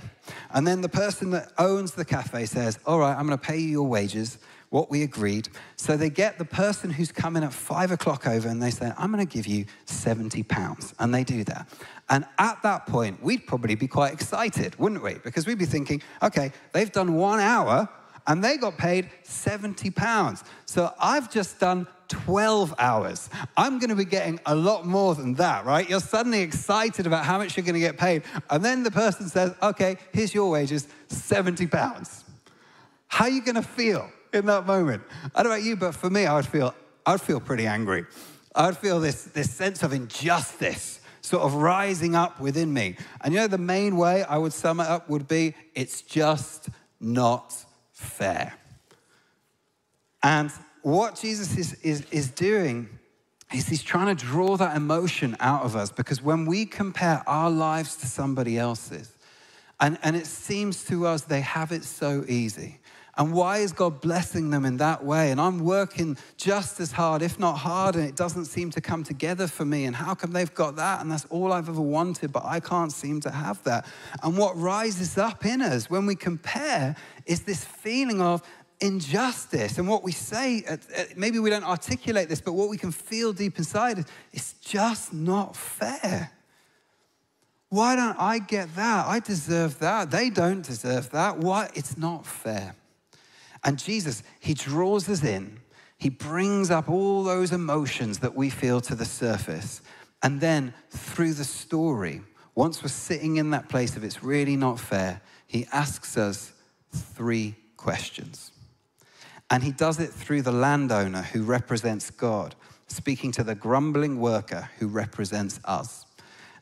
And 0.52 0.66
then 0.66 0.82
the 0.82 0.90
person 0.90 1.30
that 1.32 1.52
owns 1.60 1.92
the 1.92 2.04
cafe 2.04 2.48
says, 2.48 2.80
All 2.88 2.98
right, 2.98 3.16
I'm 3.16 3.28
going 3.28 3.38
to 3.38 3.46
pay 3.46 3.58
you 3.60 3.70
your 3.70 3.88
wages 3.88 4.40
what 4.74 4.90
we 4.90 5.04
agreed. 5.04 5.50
So 5.76 5.96
they 5.96 6.10
get 6.10 6.40
the 6.40 6.46
person 6.46 6.90
who's 6.90 7.12
coming 7.12 7.44
at 7.44 7.54
five 7.54 7.92
o'clock 7.92 8.26
over 8.26 8.48
and 8.48 8.60
they 8.60 8.72
say, 8.72 8.92
I'm 8.98 9.12
going 9.12 9.24
to 9.26 9.32
give 9.32 9.46
you 9.46 9.66
70 9.86 10.42
pounds. 10.42 10.96
And 10.98 11.14
they 11.14 11.24
do 11.24 11.44
that. 11.44 11.70
And 12.10 12.26
at 12.40 12.60
that 12.64 12.88
point, 12.88 13.22
we'd 13.22 13.46
probably 13.46 13.76
be 13.76 13.88
quite 13.88 14.14
excited, 14.14 14.78
wouldn't 14.80 15.04
we? 15.04 15.14
Because 15.24 15.46
we'd 15.46 15.60
be 15.60 15.68
thinking, 15.68 16.02
okay, 16.24 16.52
they've 16.72 16.92
done 16.92 17.14
one 17.14 17.40
hour 17.40 17.88
and 18.26 18.44
they 18.44 18.58
got 18.58 18.80
paid 18.80 19.12
70 19.22 19.92
pounds. 19.92 20.44
So 20.66 20.92
I've 21.00 21.32
just 21.32 21.60
done 21.60 21.86
12 22.08 22.74
hours. 22.80 23.30
I'm 23.56 23.78
going 23.78 23.92
to 23.92 23.96
be 23.96 24.06
getting 24.06 24.40
a 24.48 24.56
lot 24.56 24.88
more 24.88 25.14
than 25.14 25.36
that, 25.36 25.66
right? 25.66 25.88
You're 25.88 26.00
suddenly 26.00 26.42
excited 26.42 27.06
about 27.06 27.26
how 27.26 27.38
much 27.38 27.56
you're 27.56 27.66
going 27.66 27.76
to 27.76 27.80
get 27.80 28.00
paid. 28.00 28.24
And 28.50 28.66
then 28.66 28.82
the 28.82 28.92
person 28.92 29.30
says, 29.30 29.54
okay, 29.62 29.98
here's 30.14 30.34
your 30.34 30.50
wages, 30.50 30.88
70 31.10 31.68
pounds. 31.68 32.24
How 33.08 33.26
are 33.26 33.30
you 33.30 33.44
going 33.44 33.54
to 33.54 33.62
feel? 33.62 34.10
In 34.34 34.46
that 34.48 34.66
moment. 34.66 35.04
I 35.36 35.44
don't 35.44 35.52
know 35.52 35.56
about 35.56 35.66
you, 35.66 35.76
but 35.76 35.94
for 35.94 36.10
me, 36.10 36.26
I 36.26 36.36
would 36.36 36.48
feel, 36.48 36.74
I 37.06 37.12
would 37.12 37.22
feel 37.22 37.40
pretty 37.40 37.68
angry. 37.68 38.06
I 38.56 38.68
would 38.68 38.78
feel 38.78 39.00
this, 39.00 39.24
this 39.26 39.52
sense 39.52 39.84
of 39.84 39.94
injustice 39.94 41.02
sort 41.22 41.44
of 41.44 41.56
rising 41.56 42.16
up 42.16 42.40
within 42.40 42.74
me. 42.74 42.98
And 43.22 43.34
you 43.34 43.40
know, 43.40 43.48
the 43.48 43.58
main 43.58 43.96
way 43.96 44.24
I 44.24 44.38
would 44.38 44.54
sum 44.54 44.80
it 44.80 44.88
up 44.88 45.10
would 45.10 45.28
be 45.28 45.56
it's 45.74 46.02
just 46.02 46.70
not 47.00 47.56
fair. 47.94 48.54
And 50.22 50.52
what 50.82 51.16
Jesus 51.16 51.58
is, 51.58 51.74
is, 51.82 52.06
is 52.12 52.30
doing 52.30 52.90
is 53.54 53.68
he's 53.68 53.84
trying 53.84 54.16
to 54.16 54.26
draw 54.26 54.58
that 54.58 54.76
emotion 54.76 55.38
out 55.40 55.64
of 55.64 55.76
us 55.76 55.92
because 55.92 56.22
when 56.22 56.46
we 56.46 56.66
compare 56.66 57.24
our 57.28 57.50
lives 57.50 57.96
to 57.98 58.08
somebody 58.08 58.58
else's, 58.58 59.12
and, 59.80 59.98
and 60.04 60.16
it 60.16 60.26
seems 60.26 60.86
to 60.86 61.06
us 61.06 61.24
they 61.24 61.42
have 61.42 61.72
it 61.72 61.84
so 61.84 62.26
easy. 62.28 62.80
And 63.16 63.32
why 63.32 63.60
is 63.60 63.72
God 63.72 64.02
blessing 64.02 64.50
them 64.50 64.66
in 64.66 64.78
that 64.78 65.06
way? 65.06 65.30
And 65.30 65.40
I'm 65.40 65.60
working 65.60 66.18
just 66.36 66.80
as 66.80 66.92
hard, 66.92 67.22
if 67.22 67.38
not 67.38 67.58
harder, 67.58 68.00
and 68.00 68.10
it 68.10 68.16
doesn't 68.16 68.46
seem 68.46 68.72
to 68.72 68.82
come 68.82 69.04
together 69.04 69.46
for 69.46 69.66
me. 69.66 69.86
And 69.86 69.96
how 69.96 70.16
come 70.16 70.32
they've 70.32 70.54
got 70.54 70.78
that? 70.78 71.00
And 71.02 71.12
that's 71.12 71.26
all 71.26 71.54
I've 71.54 71.70
ever 71.70 71.80
wanted, 71.80 72.32
but 72.32 72.44
I 72.44 72.60
can't 72.60 72.92
seem 72.92 73.22
to 73.22 73.30
have 73.30 73.64
that. 73.66 73.86
And 74.24 74.36
what 74.36 74.58
rises 74.58 75.18
up 75.20 75.46
in 75.46 75.62
us 75.62 75.92
when 75.92 76.08
we 76.08 76.16
compare 76.16 76.96
is 77.28 77.42
this 77.42 77.64
feeling 77.64 78.20
of 78.20 78.42
injustice. 78.80 79.78
And 79.78 79.88
what 79.88 80.04
we 80.04 80.12
say, 80.12 80.66
maybe 81.16 81.38
we 81.38 81.52
don't 81.52 81.64
articulate 81.64 82.30
this, 82.30 82.42
but 82.42 82.54
what 82.54 82.68
we 82.68 82.78
can 82.78 82.92
feel 82.92 83.32
deep 83.32 83.60
inside 83.60 84.00
is 84.00 84.06
it's 84.32 84.54
just 84.54 85.14
not 85.14 85.56
fair. 85.56 86.32
Why 87.70 87.96
don't 87.96 88.20
I 88.20 88.40
get 88.40 88.76
that? 88.76 89.06
I 89.06 89.20
deserve 89.20 89.78
that. 89.80 90.10
They 90.10 90.32
don't 90.32 90.66
deserve 90.66 91.12
that. 91.12 91.38
Why? 91.38 91.70
It's 91.76 91.96
not 91.96 92.26
fair. 92.26 92.76
And 93.64 93.80
Jesus, 93.80 94.24
he 94.40 94.54
draws 94.54 95.08
us 95.08 95.24
in. 95.24 95.60
He 95.98 96.10
brings 96.10 96.70
up 96.70 96.90
all 96.90 97.24
those 97.24 97.52
emotions 97.52 98.20
that 98.20 98.36
we 98.36 98.50
feel 98.50 98.82
to 98.82 98.96
the 98.96 99.06
surface. 99.06 99.82
And 100.22 100.42
then 100.42 100.74
through 100.90 101.34
the 101.34 101.46
story, 101.46 102.22
once 102.56 102.84
we're 102.84 102.90
sitting 102.90 103.38
in 103.38 103.52
that 103.52 103.70
place 103.70 103.96
of 103.96 104.04
it's 104.04 104.24
really 104.24 104.56
not 104.56 104.80
fair, 104.80 105.22
he 105.48 105.66
asks 105.72 106.18
us 106.18 106.54
three 106.92 107.56
questions. 107.78 108.52
And 109.50 109.64
he 109.64 109.72
does 109.72 110.00
it 110.00 110.10
through 110.10 110.42
the 110.42 110.52
landowner 110.52 111.22
who 111.22 111.44
represents 111.44 112.10
God, 112.10 112.56
speaking 112.88 113.32
to 113.34 113.44
the 113.44 113.56
grumbling 113.56 114.20
worker 114.20 114.70
who 114.80 114.88
represents 114.88 115.60
us. 115.66 116.06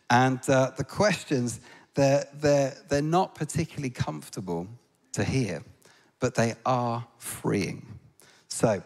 And 0.10 0.40
uh, 0.50 0.72
the 0.78 0.84
questions, 0.84 1.62
they're, 1.96 2.26
they're, 2.34 2.76
they're 2.90 3.02
not 3.02 3.36
particularly 3.36 3.92
comfortable 3.92 4.68
to 5.14 5.24
hear 5.24 5.64
but 6.22 6.36
they 6.36 6.54
are 6.66 7.06
freeing. 7.18 7.86
So 8.48 8.82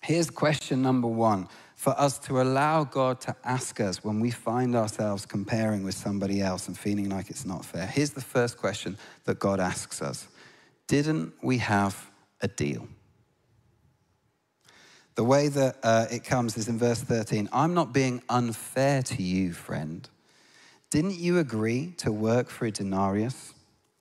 here's 0.00 0.30
question 0.30 0.82
number 0.82 1.08
one 1.08 1.48
for 1.74 1.98
us 1.98 2.18
to 2.18 2.40
allow 2.40 2.84
God 2.84 3.20
to 3.22 3.34
ask 3.44 3.80
us 3.80 4.04
when 4.04 4.20
we 4.20 4.30
find 4.30 4.76
ourselves 4.76 5.24
comparing 5.24 5.82
with 5.82 5.94
somebody 5.94 6.40
else 6.40 6.68
and 6.68 6.78
feeling 6.78 7.08
like 7.08 7.30
it's 7.30 7.44
not 7.44 7.64
fair. 7.64 7.86
Here's 7.86 8.10
the 8.10 8.20
first 8.20 8.58
question 8.58 8.98
that 9.24 9.38
God 9.40 9.58
asks 9.58 10.02
us 10.02 10.28
Didn't 10.86 11.32
we 11.42 11.58
have 11.58 12.10
a 12.40 12.48
deal? 12.48 12.86
The 15.14 15.24
way 15.24 15.48
that 15.48 15.78
uh, 15.82 16.06
it 16.12 16.22
comes 16.22 16.56
is 16.56 16.68
in 16.68 16.78
verse 16.78 17.00
13 17.00 17.48
I'm 17.52 17.74
not 17.74 17.92
being 17.92 18.22
unfair 18.28 19.02
to 19.02 19.22
you, 19.22 19.52
friend. 19.52 20.08
Didn't 20.90 21.18
you 21.18 21.38
agree 21.38 21.94
to 21.98 22.10
work 22.10 22.48
for 22.48 22.66
a 22.66 22.70
denarius, 22.70 23.52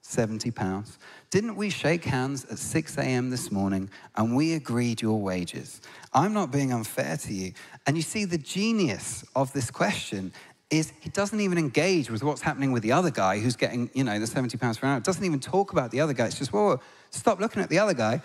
70 0.07 0.51
pounds? 0.51 0.97
Didn't 1.29 1.55
we 1.55 1.69
shake 1.69 2.05
hands 2.05 2.45
at 2.45 2.57
6 2.57 2.97
a.m. 2.97 3.29
this 3.29 3.51
morning 3.51 3.89
and 4.15 4.35
we 4.35 4.53
agreed 4.53 5.01
your 5.01 5.19
wages? 5.21 5.81
I'm 6.13 6.33
not 6.33 6.51
being 6.51 6.71
unfair 6.71 7.17
to 7.17 7.33
you. 7.33 7.53
And 7.85 7.97
you 7.97 8.03
see, 8.03 8.25
the 8.25 8.37
genius 8.37 9.25
of 9.35 9.51
this 9.53 9.69
question 9.69 10.31
is 10.69 10.91
he 11.01 11.09
doesn't 11.09 11.39
even 11.39 11.57
engage 11.57 12.09
with 12.09 12.23
what's 12.23 12.41
happening 12.41 12.71
with 12.71 12.83
the 12.83 12.91
other 12.91 13.11
guy 13.11 13.39
who's 13.39 13.55
getting, 13.55 13.89
you 13.93 14.03
know, 14.03 14.19
the 14.19 14.27
70 14.27 14.57
pounds 14.57 14.77
per 14.77 14.87
hour. 14.87 14.99
Doesn't 14.99 15.23
even 15.23 15.39
talk 15.39 15.71
about 15.71 15.91
the 15.91 16.01
other 16.01 16.13
guy. 16.13 16.25
It's 16.25 16.37
just, 16.37 16.51
whoa, 16.51 16.79
stop 17.09 17.39
looking 17.39 17.61
at 17.61 17.69
the 17.69 17.79
other 17.79 17.93
guy. 17.93 18.21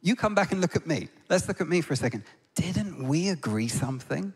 You 0.00 0.16
come 0.16 0.34
back 0.34 0.52
and 0.52 0.60
look 0.60 0.76
at 0.76 0.86
me. 0.86 1.08
Let's 1.28 1.48
look 1.48 1.60
at 1.60 1.68
me 1.68 1.80
for 1.80 1.94
a 1.94 1.96
second. 1.96 2.24
Didn't 2.54 3.06
we 3.06 3.28
agree 3.28 3.68
something? 3.68 4.32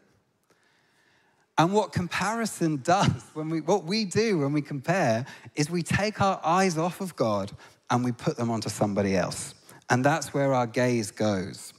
And 1.62 1.73
what 1.73 1.92
comparison 1.92 2.78
does, 2.78 3.23
when 3.35 3.49
we, 3.49 3.61
what 3.61 3.85
we 3.85 4.04
do 4.04 4.40
when 4.40 4.52
we 4.52 4.62
compare, 4.62 5.25
is 5.54 5.71
we 5.71 5.85
take 5.85 6.21
our 6.21 6.40
eyes 6.42 6.76
off 6.76 7.00
of 7.00 7.14
God 7.14 7.52
and 7.88 8.04
we 8.04 8.11
put 8.11 8.37
them 8.37 8.50
onto 8.50 8.69
somebody 8.69 9.16
else. 9.16 9.54
And 9.88 10.04
that's 10.04 10.35
where 10.35 10.54
our 10.54 10.66
gaze 10.66 11.12
goes. 11.12 11.73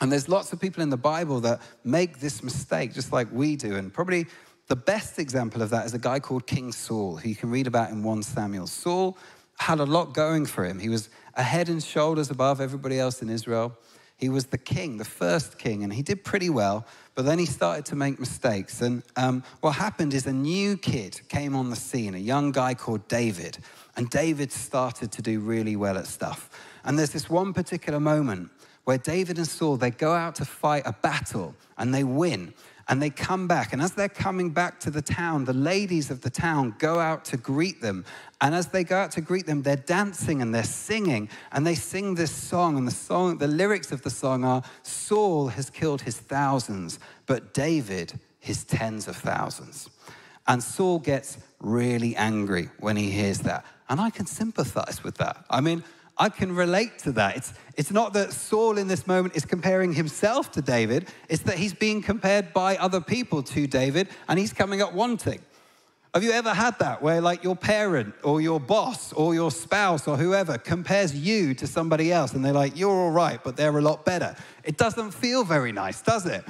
And 0.00 0.10
there's 0.10 0.28
lots 0.28 0.52
of 0.52 0.60
people 0.60 0.82
in 0.82 0.90
the 0.90 0.96
Bible 0.96 1.38
that 1.42 1.62
make 1.84 2.18
this 2.18 2.42
mistake, 2.42 2.92
just 2.92 3.12
like 3.12 3.28
we 3.30 3.54
do. 3.54 3.76
And 3.76 3.94
probably 3.94 4.26
the 4.66 4.74
best 4.74 5.20
example 5.20 5.62
of 5.62 5.70
that 5.70 5.86
is 5.86 5.94
a 5.94 5.98
guy 6.00 6.18
called 6.18 6.48
King 6.48 6.72
Saul, 6.72 7.16
who 7.16 7.28
you 7.28 7.36
can 7.36 7.52
read 7.52 7.68
about 7.68 7.90
in 7.90 8.02
1 8.02 8.20
Samuel. 8.24 8.66
Saul 8.66 9.16
had 9.60 9.78
a 9.78 9.86
lot 9.86 10.12
going 10.12 10.44
for 10.44 10.64
him. 10.64 10.80
He 10.80 10.88
was 10.88 11.08
a 11.34 11.42
head 11.44 11.68
and 11.68 11.80
shoulders 11.80 12.32
above 12.32 12.60
everybody 12.60 12.98
else 12.98 13.22
in 13.22 13.30
Israel. 13.30 13.78
He 14.16 14.28
was 14.28 14.46
the 14.46 14.58
king, 14.58 14.96
the 14.96 15.04
first 15.04 15.58
king, 15.58 15.84
and 15.84 15.92
he 15.92 16.02
did 16.02 16.24
pretty 16.24 16.50
well, 16.50 16.86
but 17.14 17.24
then 17.24 17.38
he 17.38 17.46
started 17.46 17.84
to 17.86 17.96
make 17.96 18.18
mistakes. 18.18 18.80
And 18.80 19.02
um, 19.16 19.44
what 19.60 19.72
happened 19.72 20.14
is 20.14 20.26
a 20.26 20.32
new 20.32 20.76
kid 20.76 21.20
came 21.28 21.54
on 21.54 21.70
the 21.70 21.76
scene, 21.76 22.14
a 22.14 22.18
young 22.18 22.50
guy 22.50 22.74
called 22.74 23.06
David. 23.08 23.58
And 23.96 24.10
David 24.10 24.50
started 24.50 25.12
to 25.12 25.22
do 25.22 25.38
really 25.38 25.76
well 25.76 25.96
at 25.96 26.06
stuff. 26.06 26.50
And 26.84 26.98
there's 26.98 27.10
this 27.10 27.30
one 27.30 27.52
particular 27.52 28.00
moment 28.00 28.50
where 28.84 28.98
David 28.98 29.38
and 29.38 29.46
Saul, 29.46 29.76
they 29.76 29.90
go 29.90 30.12
out 30.12 30.34
to 30.36 30.44
fight 30.44 30.82
a 30.84 30.92
battle 30.92 31.54
and 31.78 31.94
they 31.94 32.04
win. 32.04 32.52
And 32.88 33.00
they 33.00 33.10
come 33.10 33.48
back. 33.48 33.72
And 33.72 33.80
as 33.80 33.92
they're 33.92 34.08
coming 34.08 34.50
back 34.50 34.78
to 34.80 34.90
the 34.90 35.00
town, 35.00 35.44
the 35.44 35.54
ladies 35.54 36.10
of 36.10 36.20
the 36.20 36.30
town 36.30 36.74
go 36.78 36.98
out 36.98 37.24
to 37.26 37.36
greet 37.36 37.80
them. 37.80 38.04
And 38.40 38.54
as 38.54 38.68
they 38.68 38.84
go 38.84 38.96
out 38.96 39.10
to 39.12 39.20
greet 39.20 39.46
them, 39.46 39.62
they're 39.62 39.76
dancing 39.76 40.42
and 40.42 40.54
they're 40.54 40.64
singing. 40.64 41.28
And 41.52 41.66
they 41.66 41.74
sing 41.74 42.14
this 42.14 42.30
song. 42.30 42.76
And 42.76 42.86
the 42.86 42.92
song, 42.92 43.38
the 43.38 43.48
lyrics 43.48 43.90
of 43.90 44.02
the 44.02 44.10
song 44.10 44.44
are 44.44 44.62
Saul 44.82 45.48
has 45.48 45.70
killed 45.70 46.02
his 46.02 46.18
thousands, 46.18 46.98
but 47.26 47.54
David 47.54 48.12
his 48.38 48.64
tens 48.64 49.08
of 49.08 49.16
thousands. 49.16 49.88
And 50.46 50.62
Saul 50.62 50.98
gets 50.98 51.38
really 51.60 52.14
angry 52.16 52.68
when 52.78 52.96
he 52.96 53.10
hears 53.10 53.38
that. 53.40 53.64
And 53.88 53.98
I 54.00 54.10
can 54.10 54.26
sympathize 54.26 55.02
with 55.02 55.16
that. 55.16 55.44
I 55.48 55.62
mean, 55.62 55.82
I 56.16 56.28
can 56.28 56.54
relate 56.54 56.98
to 57.00 57.12
that. 57.12 57.36
It's, 57.36 57.54
it's 57.76 57.90
not 57.90 58.12
that 58.12 58.32
Saul 58.32 58.78
in 58.78 58.86
this 58.86 59.06
moment 59.06 59.36
is 59.36 59.44
comparing 59.44 59.92
himself 59.92 60.52
to 60.52 60.62
David, 60.62 61.08
it's 61.28 61.42
that 61.42 61.58
he's 61.58 61.74
being 61.74 62.02
compared 62.02 62.52
by 62.52 62.76
other 62.76 63.00
people 63.00 63.42
to 63.42 63.66
David 63.66 64.08
and 64.28 64.38
he's 64.38 64.52
coming 64.52 64.80
up 64.80 64.92
wanting. 64.92 65.40
Have 66.14 66.22
you 66.22 66.30
ever 66.30 66.54
had 66.54 66.78
that 66.78 67.02
where, 67.02 67.20
like, 67.20 67.42
your 67.42 67.56
parent 67.56 68.14
or 68.22 68.40
your 68.40 68.60
boss 68.60 69.12
or 69.12 69.34
your 69.34 69.50
spouse 69.50 70.06
or 70.06 70.16
whoever 70.16 70.56
compares 70.56 71.12
you 71.12 71.54
to 71.54 71.66
somebody 71.66 72.12
else 72.12 72.34
and 72.34 72.44
they're 72.44 72.52
like, 72.52 72.78
you're 72.78 72.88
all 72.88 73.10
right, 73.10 73.42
but 73.42 73.56
they're 73.56 73.76
a 73.76 73.82
lot 73.82 74.04
better? 74.04 74.36
It 74.62 74.76
doesn't 74.76 75.10
feel 75.10 75.42
very 75.42 75.72
nice, 75.72 76.02
does 76.02 76.26
it? 76.26 76.44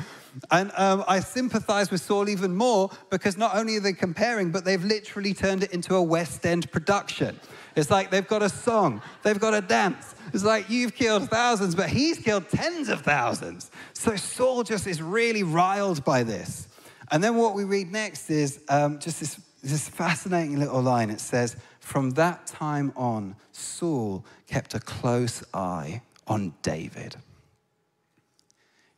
And 0.51 0.73
um, 0.77 1.05
I 1.07 1.21
sympathize 1.21 1.91
with 1.91 2.01
Saul 2.01 2.29
even 2.29 2.55
more 2.55 2.91
because 3.11 3.37
not 3.37 3.57
only 3.57 3.77
are 3.77 3.81
they 3.81 3.93
comparing, 3.93 4.51
but 4.51 4.65
they've 4.65 4.85
literally 4.85 5.35
turned 5.35 5.63
it 5.63 5.73
into 5.73 5.95
a 5.95 6.03
West 6.03 6.45
End 6.45 6.71
production. 6.73 7.39
It's 7.77 7.91
like 7.91 8.11
they've 8.11 8.27
got 8.27 8.43
a 8.43 8.49
song, 8.49 9.03
they've 9.23 9.39
got 9.39 9.55
a 9.55 9.61
dance. 9.61 10.15
It's 10.33 10.45
like 10.45 10.71
you've 10.71 10.95
killed 10.95 11.29
thousands, 11.29 11.75
but 11.75 11.89
he's 11.89 12.19
killed 12.19 12.49
tens 12.49 12.89
of 12.89 13.03
thousands. 13.03 13.71
So 13.93 14.17
Saul 14.17 14.63
just 14.63 14.87
is 14.87 15.03
really 15.03 15.43
riled 15.43 16.05
by 16.05 16.23
this. 16.23 16.69
And 17.11 17.23
then 17.23 17.37
what 17.37 17.55
we 17.55 17.65
read 17.65 17.93
next 17.93 18.31
is 18.31 18.61
um, 18.69 18.99
just 18.99 19.21
this, 19.21 19.41
this 19.63 19.89
fascinating 19.89 20.59
little 20.59 20.83
line. 20.83 21.11
It 21.11 21.21
says, 21.21 21.57
From 21.81 22.11
that 22.13 22.47
time 22.47 22.93
on, 22.97 23.37
Saul 23.53 24.25
kept 24.47 24.75
a 24.75 24.81
close 24.81 25.45
eye 25.53 26.01
on 26.27 26.55
David. 26.63 27.17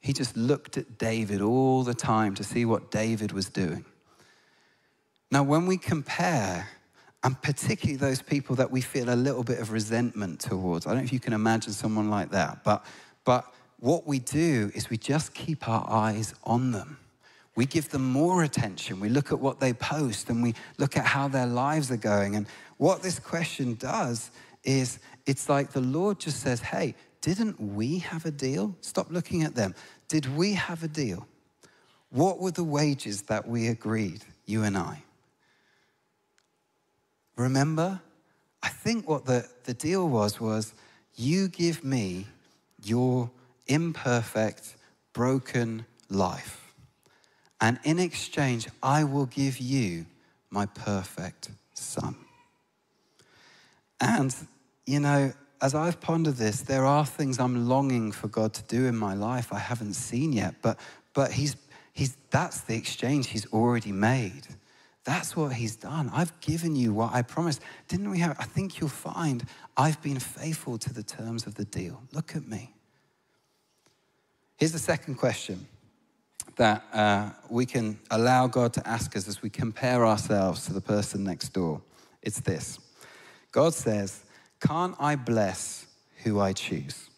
He 0.07 0.13
just 0.13 0.37
looked 0.37 0.79
at 0.79 0.99
David 0.99 1.41
all 1.41 1.83
the 1.83 1.93
time 1.93 2.37
to 2.37 2.45
see 2.45 2.65
what 2.65 2.93
David 2.93 3.33
was 3.33 3.49
doing. 3.49 3.85
Now, 5.33 5.43
when 5.43 5.67
we 5.67 5.79
compare, 5.79 6.69
and 7.25 7.43
particularly 7.43 7.97
those 7.97 8.23
people 8.23 8.55
that 8.55 8.71
we 8.71 8.83
feel 8.83 9.13
a 9.13 9.17
little 9.17 9.43
bit 9.43 9.59
of 9.59 9.73
resentment 9.73 10.39
towards, 10.39 10.87
I 10.87 10.91
don't 10.91 10.99
know 10.99 11.05
if 11.05 11.13
you 11.13 11.19
can 11.19 11.33
imagine 11.33 11.73
someone 11.73 12.09
like 12.09 12.31
that, 12.31 12.63
but, 12.63 12.87
but 13.25 13.53
what 13.81 14.07
we 14.07 14.21
do 14.21 14.71
is 14.77 14.89
we 14.89 14.97
just 14.97 15.35
keep 15.35 15.69
our 15.69 15.85
eyes 15.91 16.37
on 16.45 16.71
them. 16.71 16.99
We 17.57 17.67
give 17.67 17.89
them 17.89 18.09
more 18.09 18.45
attention. 18.45 19.01
We 19.01 19.09
look 19.09 19.33
at 19.33 19.41
what 19.41 19.59
they 19.59 19.73
post 19.73 20.31
and 20.31 20.41
we 20.41 20.55
look 20.79 20.97
at 20.97 21.05
how 21.05 21.27
their 21.27 21.47
lives 21.47 21.91
are 21.91 21.97
going. 21.97 22.37
And 22.37 22.47
what 22.77 23.03
this 23.03 23.19
question 23.19 23.75
does 23.75 24.31
is 24.63 25.01
it's 25.27 25.49
like 25.49 25.73
the 25.73 25.81
Lord 25.81 26.21
just 26.21 26.39
says, 26.43 26.61
Hey, 26.61 26.95
didn't 27.27 27.61
we 27.61 27.99
have 27.99 28.25
a 28.25 28.31
deal? 28.31 28.77
Stop 28.83 29.11
looking 29.11 29.43
at 29.43 29.57
them. 29.57 29.75
Did 30.07 30.37
we 30.37 30.53
have 30.53 30.85
a 30.85 30.89
deal? 30.89 31.27
What 32.11 32.39
were 32.39 32.53
the 32.53 32.63
wages 32.63 33.23
that 33.23 33.49
we 33.49 33.67
agreed, 33.67 34.23
you 34.45 34.63
and 34.63 34.79
I? 34.79 35.03
Remember? 37.35 38.01
I 38.63 38.69
think 38.69 39.09
what 39.09 39.25
the, 39.25 39.45
the 39.65 39.75
deal 39.75 40.09
was 40.09 40.41
was 40.41 40.73
you 41.17 41.49
give 41.49 41.83
me 41.83 42.29
your 42.85 43.29
imperfect, 43.67 44.77
broken 45.13 45.85
life. 46.09 46.73
and 47.61 47.81
in 47.83 47.99
exchange, 47.99 48.69
I 48.85 49.03
will 49.03 49.27
give 49.27 49.59
you 49.59 50.07
my 50.51 50.67
perfect 50.67 51.51
son. 51.75 52.15
And, 54.01 54.33
you 54.87 55.01
know, 55.01 55.33
as 55.67 55.75
I've 55.75 56.01
pondered 56.01 56.37
this, 56.37 56.61
there 56.61 56.87
are 56.87 57.05
things 57.05 57.41
I'm 57.41 57.69
longing 57.69 58.13
for 58.13 58.29
God 58.29 58.55
to 58.55 58.63
do 58.69 58.87
in 58.87 58.97
my 58.97 59.15
life 59.15 59.53
I 59.53 59.59
haven't 59.59 59.95
seen 59.95 60.33
yet, 60.33 60.55
but, 60.63 60.79
but 61.13 61.33
he's, 61.33 61.57
he's, 61.93 62.17
that's 62.31 62.61
the 62.61 62.77
exchange 62.77 63.27
He's 63.27 63.53
already 63.53 63.91
made. 63.91 64.47
That's 65.03 65.35
what 65.35 65.53
He's 65.55 65.75
done. 65.75 66.09
I've 66.13 66.39
given 66.41 66.77
you 66.77 66.95
what 66.95 67.13
I 67.13 67.23
promised. 67.23 67.63
Didn't 67.89 68.09
we 68.09 68.21
have? 68.21 68.37
I 68.39 68.45
think 68.45 68.79
you'll 68.79 68.91
find 68.91 69.45
I've 69.77 70.01
been 70.03 70.21
faithful 70.21 70.79
to 70.79 70.95
the 70.95 71.03
terms 71.03 71.49
of 71.49 71.57
the 71.57 71.65
deal. 71.65 72.01
Look 72.13 72.37
at 72.37 72.47
me. 72.47 72.73
Here's 74.59 74.73
the 74.73 74.79
second 74.79 75.17
question 75.17 75.67
that 76.55 76.85
uh, 76.93 77.31
we 77.51 77.67
can 77.67 77.99
allow 78.13 78.47
God 78.47 78.73
to 78.75 78.89
ask 78.89 79.17
us 79.17 79.27
as 79.27 79.43
we 79.43 79.51
compare 79.51 80.07
ourselves 80.07 80.65
to 80.67 80.73
the 80.73 80.81
person 80.81 81.25
next 81.25 81.49
door. 81.49 81.83
It's 82.23 82.39
this 82.39 82.79
God 83.51 83.75
says, 83.75 84.26
Can't 84.61 84.95
I 84.99 85.17
bless 85.17 85.87
who 86.25 86.41
I 86.41 86.53
choose? 86.53 87.09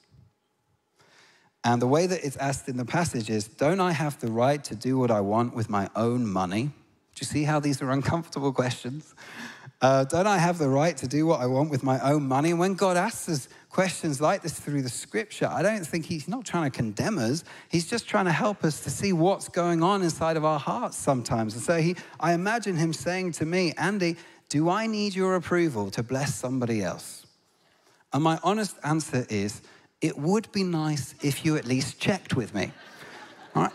And 1.65 1.83
the 1.83 1.87
way 1.87 2.07
that 2.07 2.25
it's 2.25 2.37
asked 2.37 2.69
in 2.69 2.77
the 2.77 2.85
passage 2.85 3.31
is 3.31 3.49
Don't 3.49 3.81
I 3.81 3.93
have 3.93 4.19
the 4.21 4.31
right 4.31 4.63
to 4.65 4.75
do 4.75 4.99
what 4.99 5.11
I 5.11 5.21
want 5.21 5.55
with 5.55 5.69
my 5.69 5.91
own 5.97 6.27
money? 6.27 6.65
Do 6.65 7.21
you 7.21 7.27
see 7.27 7.45
how 7.45 7.61
these 7.61 7.83
are 7.83 7.91
uncomfortable 7.91 8.53
questions? 8.53 9.15
Uh, 9.81 10.05
don't 10.05 10.27
I 10.27 10.39
have 10.39 10.59
the 10.59 10.69
right 10.69 10.97
to 10.97 11.07
do 11.07 11.25
what 11.27 11.41
I 11.41 11.47
want 11.47 11.71
with 11.71 11.85
my 11.85 12.01
own 12.01 12.27
money? 12.27 12.51
And 12.51 12.59
when 12.59 12.75
God 12.75 12.97
asks 12.97 13.29
us 13.29 13.49
questions 13.71 14.21
like 14.21 14.43
this 14.43 14.59
through 14.59 14.83
the 14.83 14.89
scripture, 14.89 15.47
I 15.47 15.63
don't 15.63 15.87
think 15.87 16.05
He's 16.05 16.27
not 16.27 16.45
trying 16.45 16.69
to 16.69 16.77
condemn 16.77 17.19
us. 17.19 17.45
He's 17.69 17.87
just 17.87 18.09
trying 18.09 18.25
to 18.25 18.33
help 18.33 18.65
us 18.65 18.81
to 18.81 18.91
see 18.91 19.13
what's 19.13 19.49
going 19.49 19.83
on 19.83 20.03
inside 20.03 20.37
of 20.37 20.45
our 20.45 20.59
hearts 20.59 20.97
sometimes. 20.97 21.55
And 21.55 21.63
so 21.63 21.81
he, 21.81 21.95
I 22.19 22.33
imagine 22.33 22.77
Him 22.77 22.93
saying 22.93 23.33
to 23.33 23.47
me, 23.47 23.73
Andy, 23.79 24.17
do 24.49 24.69
I 24.69 24.89
need 24.89 25.15
your 25.15 25.37
approval 25.37 25.91
to 25.93 26.03
bless 26.03 26.35
somebody 26.35 26.83
else? 26.83 27.27
And 28.13 28.23
my 28.23 28.39
honest 28.43 28.77
answer 28.85 29.27
is, 29.29 29.61
it 30.01 30.17
would 30.17 30.51
be 30.53 30.63
nice 30.63 31.15
if 31.23 31.45
you 31.45 31.57
at 31.57 31.67
least 31.67 32.01
checked 32.01 32.35
with 32.35 32.55
me. 32.55 32.73
All 33.55 33.65
right? 33.65 33.73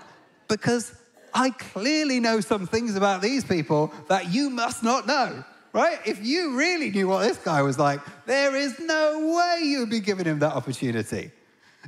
Because 0.47 0.95
I 1.33 1.49
clearly 1.49 2.19
know 2.19 2.39
some 2.39 2.67
things 2.67 2.95
about 2.95 3.21
these 3.21 3.43
people 3.43 3.93
that 4.07 4.33
you 4.33 4.49
must 4.49 4.83
not 4.83 5.07
know 5.07 5.43
right? 5.73 5.99
If 6.05 6.23
you 6.23 6.55
really 6.55 6.91
knew 6.91 7.07
what 7.07 7.27
this 7.27 7.37
guy 7.37 7.61
was 7.63 7.77
like, 7.77 7.99
there 8.25 8.55
is 8.55 8.79
no 8.79 9.35
way 9.35 9.65
you'd 9.65 9.89
be 9.89 9.99
giving 9.99 10.25
him 10.25 10.39
that 10.39 10.53
opportunity. 10.53 11.31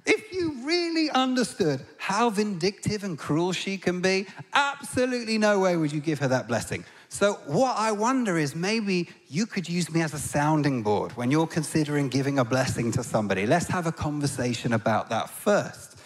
If 0.05 0.33
you 0.33 0.57
really 0.63 1.09
understood 1.11 1.85
how 1.97 2.29
vindictive 2.29 3.03
and 3.03 3.17
cruel 3.17 3.53
she 3.53 3.77
can 3.77 4.01
be, 4.01 4.25
absolutely 4.53 5.37
no 5.37 5.59
way 5.59 5.77
would 5.77 5.93
you 5.93 6.01
give 6.01 6.19
her 6.19 6.27
that 6.27 6.47
blessing. 6.47 6.83
So, 7.17 7.35
what 7.45 7.77
I 7.77 7.93
wonder 7.93 8.37
is 8.37 8.55
maybe 8.55 9.07
you 9.29 9.45
could 9.45 9.69
use 9.69 9.89
me 9.89 10.01
as 10.01 10.13
a 10.13 10.19
sounding 10.19 10.83
board 10.83 11.13
when 11.13 11.31
you're 11.31 11.47
considering 11.47 12.09
giving 12.09 12.39
a 12.39 12.43
blessing 12.43 12.91
to 12.91 13.03
somebody. 13.03 13.45
Let's 13.45 13.69
have 13.69 13.87
a 13.87 13.93
conversation 13.93 14.73
about 14.73 15.09
that 15.11 15.29
first. 15.29 15.97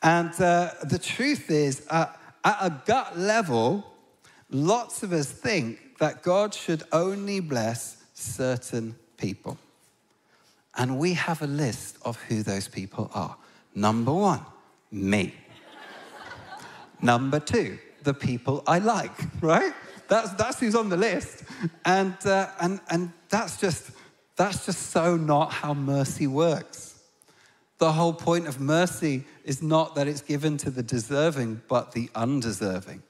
And 0.00 0.30
uh, 0.40 0.74
the 0.84 1.00
truth 1.00 1.50
is, 1.50 1.84
uh, 1.90 2.06
at 2.44 2.56
a 2.60 2.72
gut 2.86 3.18
level, 3.18 3.84
lots 4.48 5.02
of 5.02 5.12
us 5.12 5.28
think 5.28 5.98
that 5.98 6.22
God 6.22 6.54
should 6.54 6.84
only 6.92 7.40
bless 7.40 8.04
certain 8.14 8.94
people. 9.16 9.58
And 10.76 11.00
we 11.00 11.14
have 11.14 11.42
a 11.42 11.48
list 11.48 11.98
of 12.02 12.16
who 12.28 12.44
those 12.44 12.68
people 12.68 13.10
are. 13.12 13.36
Number 13.74 14.14
one, 14.14 14.42
me. 14.92 15.34
Number 17.02 17.40
two, 17.40 17.80
the 18.04 18.14
people 18.14 18.62
I 18.68 18.78
like, 18.78 19.10
right? 19.42 19.74
That's, 20.08 20.32
that's 20.32 20.58
who's 20.58 20.74
on 20.74 20.88
the 20.88 20.96
list. 20.96 21.44
And, 21.84 22.14
uh, 22.24 22.48
and, 22.60 22.80
and 22.90 23.12
that's, 23.28 23.60
just, 23.60 23.90
that's 24.36 24.66
just 24.66 24.90
so 24.90 25.16
not 25.16 25.52
how 25.52 25.74
mercy 25.74 26.26
works. 26.26 26.98
The 27.78 27.92
whole 27.92 28.12
point 28.12 28.48
of 28.48 28.58
mercy 28.58 29.24
is 29.44 29.62
not 29.62 29.94
that 29.94 30.08
it's 30.08 30.22
given 30.22 30.56
to 30.58 30.70
the 30.70 30.82
deserving, 30.82 31.62
but 31.68 31.92
the 31.92 32.10
undeserving. 32.14 33.02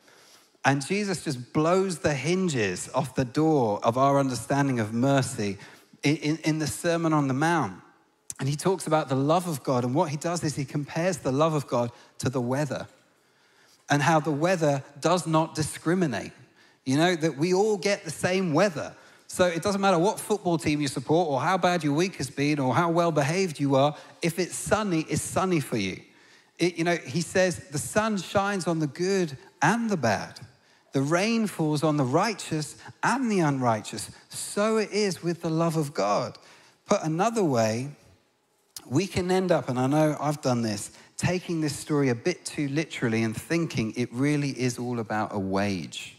And 0.65 0.85
Jesus 0.85 1.25
just 1.25 1.53
blows 1.53 2.01
the 2.01 2.13
hinges 2.13 2.91
off 2.95 3.15
the 3.15 3.25
door 3.25 3.81
of 3.83 3.97
our 3.97 4.19
understanding 4.19 4.81
of 4.81 4.93
mercy 4.93 5.57
in, 6.03 6.37
in, 6.45 6.59
the 6.59 6.67
Sermon 6.67 7.13
on 7.13 7.29
the 7.29 7.35
Mount. 7.35 7.81
And 8.39 8.49
he 8.49 8.57
talks 8.57 8.87
about 8.87 9.09
the 9.09 9.15
love 9.15 9.49
of 9.49 9.63
God. 9.63 9.85
And 9.85 9.95
what 9.95 10.11
he 10.11 10.17
does 10.17 10.45
is 10.45 10.55
he 10.55 10.65
compares 10.65 11.19
the 11.19 11.33
love 11.33 11.55
of 11.55 11.67
God 11.67 11.91
to 12.19 12.29
the 12.29 12.41
weather 12.41 12.87
and 13.89 14.03
how 14.03 14.21
the 14.21 14.31
weather 14.31 14.85
does 15.01 15.27
not 15.27 15.55
discriminate. 15.55 16.33
You 16.89 16.97
know, 16.97 17.15
that 17.17 17.37
we 17.37 17.53
all 17.53 17.77
get 17.77 18.05
the 18.05 18.11
same 18.11 18.55
weather. 18.55 18.97
So 19.27 19.45
it 19.45 19.63
doesn't 19.63 19.83
matter 19.83 19.99
what 19.99 20.19
football 20.19 20.57
team 20.57 20.81
you 20.81 20.89
support 20.89 21.29
or 21.29 21.39
how 21.39 21.59
bad 21.59 21.85
your 21.85 21.93
week 21.93 22.17
has 22.17 22.31
been 22.31 22.59
or 22.59 22.75
how 22.75 22.91
well 22.91 23.13
behaved 23.13 23.61
you 23.61 23.75
are, 23.75 23.95
if 24.23 24.39
it's 24.39 24.57
sunny, 24.57 25.05
it's 25.11 25.21
sunny 25.21 25.61
for 25.61 25.77
you. 25.77 26.01
It, 26.59 26.79
you 26.79 26.85
know, 26.85 26.97
he 26.97 27.21
says 27.21 27.59
the 27.69 27.79
sun 27.79 28.17
shines 28.17 28.67
on 28.67 28.79
the 28.79 28.87
good 28.87 29.37
and 29.61 29.91
the 29.91 29.99
bad. 29.99 30.41
The 30.93 31.03
rain 31.03 31.47
falls 31.47 31.83
on 31.83 31.99
the 31.99 32.05
righteous 32.05 32.77
and 33.03 33.31
the 33.31 33.41
unrighteous. 33.41 34.11
So 34.31 34.79
it 34.79 34.91
is 34.91 35.23
with 35.23 35.43
the 35.43 35.51
love 35.51 35.77
of 35.77 35.93
God. 35.93 36.39
Put 36.87 37.03
another 37.03 37.45
way, 37.45 37.91
we 38.89 39.07
can 39.07 39.31
end 39.31 39.53
up, 39.53 39.69
and 39.69 39.79
I 39.79 39.89
know 39.89 40.17
I've 40.19 40.41
done 40.41 40.63
this, 40.63 40.93
taking 41.19 41.61
this 41.61 41.77
story 41.77 42.09
a 42.09 42.15
bit 42.15 42.47
too 42.47 42.67
literally 42.69 43.25
and 43.25 43.37
thinking 43.37 43.93
it 43.95 44.11
really 44.11 44.59
is 44.59 44.79
all 44.79 45.01
about 45.01 45.35
a 45.35 45.39
wage. 45.39 46.15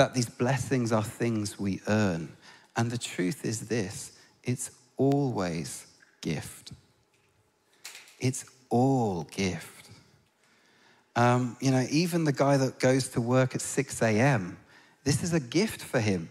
That 0.00 0.14
these 0.14 0.30
blessings 0.30 0.92
are 0.92 1.02
things 1.02 1.58
we 1.60 1.82
earn. 1.86 2.34
And 2.74 2.90
the 2.90 2.96
truth 2.96 3.44
is 3.44 3.68
this 3.68 4.12
it's 4.42 4.70
always 4.96 5.86
gift. 6.22 6.72
It's 8.18 8.46
all 8.70 9.24
gift. 9.24 9.90
Um, 11.14 11.58
you 11.60 11.70
know, 11.70 11.86
even 11.90 12.24
the 12.24 12.32
guy 12.32 12.56
that 12.56 12.78
goes 12.78 13.10
to 13.10 13.20
work 13.20 13.54
at 13.54 13.60
6 13.60 14.00
a.m., 14.00 14.56
this 15.04 15.22
is 15.22 15.34
a 15.34 15.40
gift 15.40 15.82
for 15.82 16.00
him. 16.00 16.30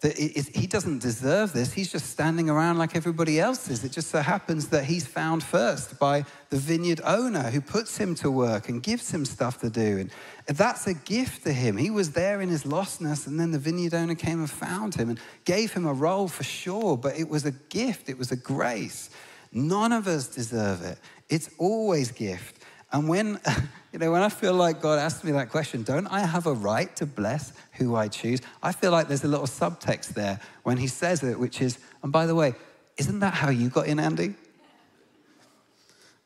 That 0.00 0.16
he 0.16 0.66
doesn't 0.66 1.00
deserve 1.02 1.52
this. 1.52 1.74
He's 1.74 1.92
just 1.92 2.06
standing 2.06 2.48
around 2.48 2.78
like 2.78 2.96
everybody 2.96 3.38
else 3.38 3.68
is. 3.68 3.84
It 3.84 3.92
just 3.92 4.08
so 4.08 4.20
happens 4.20 4.68
that 4.68 4.84
he's 4.84 5.06
found 5.06 5.42
first 5.42 5.98
by 5.98 6.24
the 6.48 6.56
vineyard 6.56 7.02
owner 7.04 7.50
who 7.50 7.60
puts 7.60 7.98
him 7.98 8.14
to 8.16 8.30
work 8.30 8.70
and 8.70 8.82
gives 8.82 9.10
him 9.10 9.26
stuff 9.26 9.60
to 9.60 9.68
do. 9.68 9.98
And 9.98 10.10
that's 10.56 10.86
a 10.86 10.94
gift 10.94 11.44
to 11.44 11.52
him. 11.52 11.76
He 11.76 11.90
was 11.90 12.12
there 12.12 12.40
in 12.40 12.48
his 12.48 12.64
lostness, 12.64 13.26
and 13.26 13.38
then 13.38 13.50
the 13.50 13.58
vineyard 13.58 13.92
owner 13.92 14.14
came 14.14 14.38
and 14.38 14.50
found 14.50 14.94
him 14.94 15.10
and 15.10 15.20
gave 15.44 15.74
him 15.74 15.84
a 15.84 15.92
role 15.92 16.28
for 16.28 16.44
sure, 16.44 16.96
but 16.96 17.18
it 17.18 17.28
was 17.28 17.44
a 17.44 17.52
gift, 17.52 18.08
it 18.08 18.16
was 18.16 18.32
a 18.32 18.36
grace. 18.36 19.10
None 19.52 19.92
of 19.92 20.06
us 20.06 20.28
deserve 20.28 20.82
it. 20.82 20.98
It's 21.28 21.50
always 21.58 22.10
gift. 22.10 22.62
And 22.92 23.08
when, 23.08 23.38
you 23.92 23.98
know, 23.98 24.12
when 24.12 24.22
I 24.22 24.28
feel 24.28 24.54
like 24.54 24.80
God 24.80 24.98
asked 24.98 25.24
me 25.24 25.32
that 25.32 25.50
question, 25.50 25.82
don't 25.82 26.06
I 26.06 26.20
have 26.20 26.46
a 26.46 26.52
right 26.52 26.94
to 26.96 27.06
bless 27.06 27.52
who 27.72 27.96
I 27.96 28.08
choose? 28.08 28.40
I 28.62 28.72
feel 28.72 28.92
like 28.92 29.08
there's 29.08 29.24
a 29.24 29.28
little 29.28 29.46
subtext 29.46 30.14
there 30.14 30.38
when 30.62 30.76
he 30.76 30.86
says 30.86 31.22
it, 31.22 31.38
which 31.38 31.60
is, 31.60 31.78
and 32.02 32.12
by 32.12 32.26
the 32.26 32.34
way, 32.34 32.54
isn't 32.98 33.18
that 33.20 33.34
how 33.34 33.50
you 33.50 33.68
got 33.68 33.86
in, 33.86 33.98
Andy? 33.98 34.34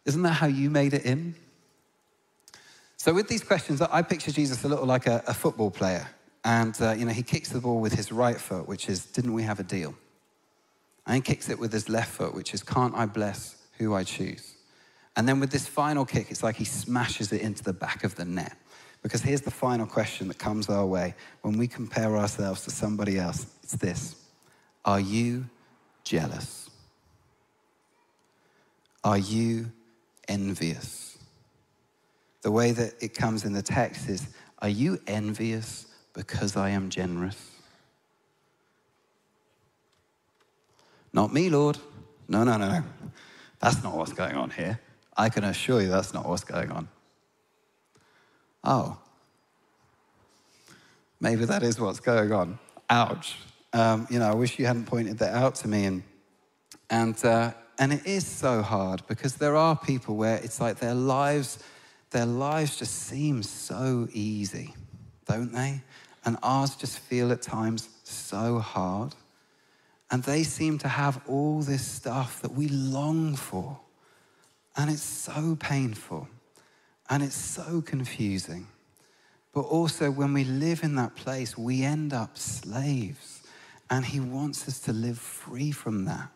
Isn't 0.04 0.22
that 0.22 0.32
how 0.32 0.46
you 0.46 0.68
made 0.68 0.92
it 0.92 1.06
in? 1.06 1.34
So 2.96 3.14
with 3.14 3.28
these 3.28 3.42
questions, 3.42 3.80
I 3.80 4.02
picture 4.02 4.30
Jesus 4.30 4.64
a 4.64 4.68
little 4.68 4.86
like 4.86 5.06
a, 5.06 5.22
a 5.26 5.34
football 5.34 5.70
player. 5.70 6.08
And, 6.44 6.76
uh, 6.80 6.92
you 6.92 7.06
know, 7.06 7.12
he 7.12 7.22
kicks 7.22 7.48
the 7.48 7.60
ball 7.60 7.80
with 7.80 7.94
his 7.94 8.12
right 8.12 8.38
foot, 8.38 8.68
which 8.68 8.88
is, 8.90 9.06
didn't 9.06 9.32
we 9.32 9.42
have 9.44 9.60
a 9.60 9.62
deal? 9.62 9.94
And 11.06 11.16
he 11.16 11.22
kicks 11.22 11.48
it 11.48 11.58
with 11.58 11.72
his 11.72 11.88
left 11.88 12.10
foot, 12.10 12.34
which 12.34 12.52
is, 12.52 12.62
can't 12.62 12.94
I 12.94 13.06
bless 13.06 13.56
who 13.78 13.94
I 13.94 14.04
choose? 14.04 14.54
And 15.16 15.28
then 15.28 15.40
with 15.40 15.50
this 15.50 15.66
final 15.66 16.04
kick, 16.04 16.30
it's 16.30 16.42
like 16.42 16.56
he 16.56 16.64
smashes 16.64 17.32
it 17.32 17.40
into 17.40 17.62
the 17.62 17.72
back 17.72 18.04
of 18.04 18.16
the 18.16 18.24
net. 18.24 18.56
Because 19.02 19.20
here's 19.20 19.42
the 19.42 19.50
final 19.50 19.86
question 19.86 20.28
that 20.28 20.38
comes 20.38 20.68
our 20.68 20.86
way 20.86 21.14
when 21.42 21.58
we 21.58 21.68
compare 21.68 22.16
ourselves 22.16 22.64
to 22.64 22.70
somebody 22.70 23.18
else 23.18 23.46
it's 23.62 23.76
this 23.76 24.16
Are 24.84 25.00
you 25.00 25.44
jealous? 26.04 26.70
Are 29.04 29.18
you 29.18 29.70
envious? 30.26 31.18
The 32.40 32.50
way 32.50 32.72
that 32.72 32.94
it 33.00 33.14
comes 33.14 33.44
in 33.44 33.52
the 33.52 33.62
text 33.62 34.08
is 34.08 34.26
Are 34.60 34.68
you 34.68 34.98
envious 35.06 35.86
because 36.14 36.56
I 36.56 36.70
am 36.70 36.88
generous? 36.88 37.50
Not 41.12 41.32
me, 41.32 41.50
Lord. 41.50 41.78
No, 42.26 42.42
no, 42.42 42.56
no. 42.56 42.68
no. 42.68 42.84
That's 43.60 43.82
not 43.82 43.96
what's 43.96 44.12
going 44.12 44.34
on 44.34 44.50
here. 44.50 44.80
I 45.16 45.28
can 45.28 45.44
assure 45.44 45.80
you 45.80 45.88
that's 45.88 46.12
not 46.12 46.28
what's 46.28 46.44
going 46.44 46.70
on. 46.70 46.88
Oh, 48.62 48.98
maybe 51.20 51.44
that 51.44 51.62
is 51.62 51.78
what's 51.78 52.00
going 52.00 52.32
on. 52.32 52.58
Ouch. 52.90 53.36
Um, 53.72 54.06
you 54.10 54.18
know, 54.18 54.30
I 54.30 54.34
wish 54.34 54.58
you 54.58 54.66
hadn't 54.66 54.86
pointed 54.86 55.18
that 55.18 55.34
out 55.34 55.56
to 55.56 55.68
me. 55.68 55.84
And, 55.84 56.02
and, 56.90 57.24
uh, 57.24 57.52
and 57.78 57.92
it 57.92 58.06
is 58.06 58.26
so 58.26 58.62
hard 58.62 59.02
because 59.06 59.36
there 59.36 59.56
are 59.56 59.76
people 59.76 60.16
where 60.16 60.36
it's 60.36 60.60
like 60.60 60.78
their 60.78 60.94
lives, 60.94 61.58
their 62.10 62.26
lives 62.26 62.76
just 62.76 62.94
seem 62.94 63.42
so 63.42 64.08
easy, 64.12 64.74
don't 65.26 65.52
they? 65.52 65.82
And 66.24 66.38
ours 66.42 66.76
just 66.76 66.98
feel 67.00 67.32
at 67.32 67.42
times 67.42 67.88
so 68.04 68.58
hard. 68.58 69.14
And 70.10 70.22
they 70.22 70.42
seem 70.44 70.78
to 70.78 70.88
have 70.88 71.20
all 71.26 71.60
this 71.60 71.84
stuff 71.84 72.40
that 72.42 72.52
we 72.52 72.68
long 72.68 73.34
for. 73.34 73.80
And 74.76 74.90
it's 74.90 75.02
so 75.02 75.56
painful. 75.58 76.28
And 77.08 77.22
it's 77.22 77.36
so 77.36 77.82
confusing. 77.82 78.66
But 79.52 79.62
also, 79.62 80.10
when 80.10 80.32
we 80.32 80.44
live 80.44 80.82
in 80.82 80.96
that 80.96 81.14
place, 81.14 81.56
we 81.56 81.82
end 81.82 82.12
up 82.12 82.36
slaves. 82.36 83.42
And 83.90 84.04
He 84.04 84.20
wants 84.20 84.66
us 84.66 84.80
to 84.80 84.92
live 84.92 85.18
free 85.18 85.70
from 85.70 86.06
that. 86.06 86.30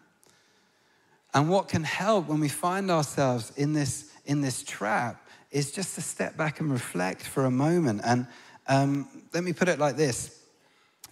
And 1.34 1.48
what 1.48 1.68
can 1.68 1.84
help 1.84 2.28
when 2.28 2.40
we 2.40 2.48
find 2.48 2.90
ourselves 2.90 3.52
in 3.56 3.72
this, 3.72 4.12
in 4.24 4.40
this 4.40 4.62
trap 4.62 5.26
is 5.50 5.72
just 5.72 5.94
to 5.94 6.00
step 6.00 6.36
back 6.36 6.60
and 6.60 6.70
reflect 6.70 7.22
for 7.22 7.44
a 7.44 7.50
moment. 7.50 8.02
And 8.04 8.26
um, 8.66 9.08
let 9.32 9.44
me 9.44 9.52
put 9.52 9.68
it 9.68 9.78
like 9.78 9.96
this 9.96 10.42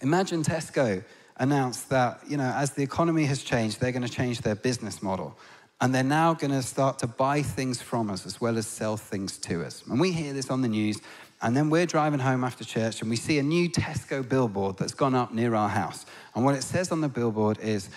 Imagine 0.01 0.43
Tesco 0.43 1.03
announced 1.37 1.89
that, 1.89 2.19
you 2.27 2.37
know, 2.37 2.51
as 2.55 2.71
the 2.71 2.83
economy 2.83 3.25
has 3.25 3.43
changed, 3.43 3.79
they're 3.79 3.91
going 3.91 4.03
to 4.03 4.09
change 4.09 4.41
their 4.41 4.55
business 4.55 5.01
model. 5.01 5.37
And 5.79 5.93
they're 5.93 6.03
now 6.03 6.33
going 6.33 6.51
to 6.51 6.63
start 6.63 6.99
to 6.99 7.07
buy 7.07 7.43
things 7.43 7.81
from 7.81 8.09
us 8.09 8.25
as 8.25 8.41
well 8.41 8.57
as 8.57 8.65
sell 8.65 8.97
things 8.97 9.37
to 9.39 9.63
us. 9.63 9.83
And 9.87 9.99
we 9.99 10.11
hear 10.11 10.33
this 10.33 10.49
on 10.49 10.61
the 10.61 10.67
news, 10.67 10.99
and 11.41 11.55
then 11.55 11.69
we're 11.69 11.85
driving 11.85 12.19
home 12.19 12.43
after 12.43 12.63
church 12.63 13.01
and 13.01 13.09
we 13.09 13.15
see 13.15 13.37
a 13.37 13.43
new 13.43 13.69
Tesco 13.69 14.27
billboard 14.27 14.77
that's 14.77 14.95
gone 14.95 15.13
up 15.13 15.33
near 15.33 15.53
our 15.53 15.69
house. 15.69 16.05
And 16.33 16.43
what 16.43 16.55
it 16.55 16.63
says 16.63 16.91
on 16.91 17.01
the 17.01 17.09
billboard 17.09 17.59
is, 17.59 17.89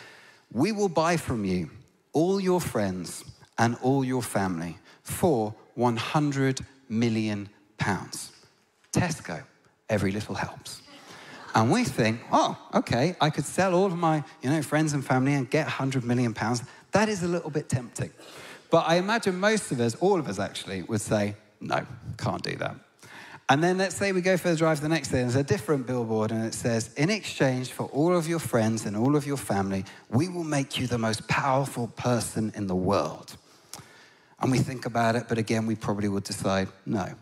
We 0.53 0.73
will 0.73 0.89
buy 0.89 1.17
from 1.17 1.45
you 1.45 1.71
all 2.13 2.41
your 2.41 2.61
friends 2.61 3.25
and 3.57 3.77
all 3.83 4.05
your 4.05 4.23
family 4.23 4.77
for 5.03 5.55
100 5.75 6.61
million 6.89 7.49
pounds. 7.79 8.33
Tesco, 8.93 9.43
every 9.89 10.13
little 10.13 10.35
helps. 10.35 10.83
And 11.55 11.71
we 11.71 11.85
think, 11.85 12.21
oh, 12.31 12.57
okay, 12.75 13.17
I 13.21 13.31
could 13.31 13.45
sell 13.45 13.75
all 13.75 13.87
of 13.87 13.97
my 13.97 14.23
you 14.43 14.51
know, 14.51 14.63
friends 14.63 14.93
and 14.93 15.05
family 15.05 15.35
and 15.35 15.51
get 15.51 15.65
100 15.65 16.05
million 16.05 16.33
pounds. 16.33 16.63
That 16.93 17.09
is 17.09 17.23
a 17.23 17.29
little 17.29 17.51
bit 17.51 17.69
tempting. 17.69 18.11
But 18.71 18.85
I 18.87 18.97
imagine 18.97 19.39
most 19.39 19.73
of 19.73 19.81
us, 19.81 19.95
all 19.97 20.19
of 20.19 20.29
us 20.29 20.39
actually, 20.39 20.83
would 20.83 21.01
say, 21.01 21.35
no, 21.61 21.85
can't 22.17 22.43
do 22.43 22.57
that. 22.57 22.77
And 23.49 23.65
then 23.65 23.79
let's 23.79 23.97
say 23.97 24.13
we 24.13 24.21
go 24.21 24.37
for 24.37 24.49
the 24.49 24.57
drive 24.57 24.81
the 24.81 24.89
next 24.89 25.09
day, 25.09 25.21
and 25.21 25.29
there's 25.29 25.35
a 25.35 25.43
different 25.43 25.85
billboard, 25.85 26.31
and 26.31 26.45
it 26.45 26.55
says, 26.55 26.95
In 26.95 27.11
exchange 27.11 27.73
for 27.73 27.87
all 27.87 28.17
of 28.17 28.29
your 28.29 28.39
friends 28.39 28.87
and 28.87 28.97
all 28.97 29.17
of 29.17 29.27
your 29.27 29.37
family, 29.37 29.85
we 30.09 30.29
will 30.29 30.45
make 30.45 30.79
you 30.79 30.87
the 30.87 30.99
most 30.99 31.27
powerful 31.27 31.89
person 31.89 32.53
in 32.55 32.69
the 32.69 32.77
world. 32.77 33.37
And 34.39 34.53
we 34.53 34.59
think 34.59 34.87
about 34.87 35.17
it, 35.17 35.25
but 35.29 35.37
again, 35.37 35.67
we 35.67 35.75
probably 35.75 36.09
would 36.09 36.23
decide 36.23 36.69
no. 36.87 37.15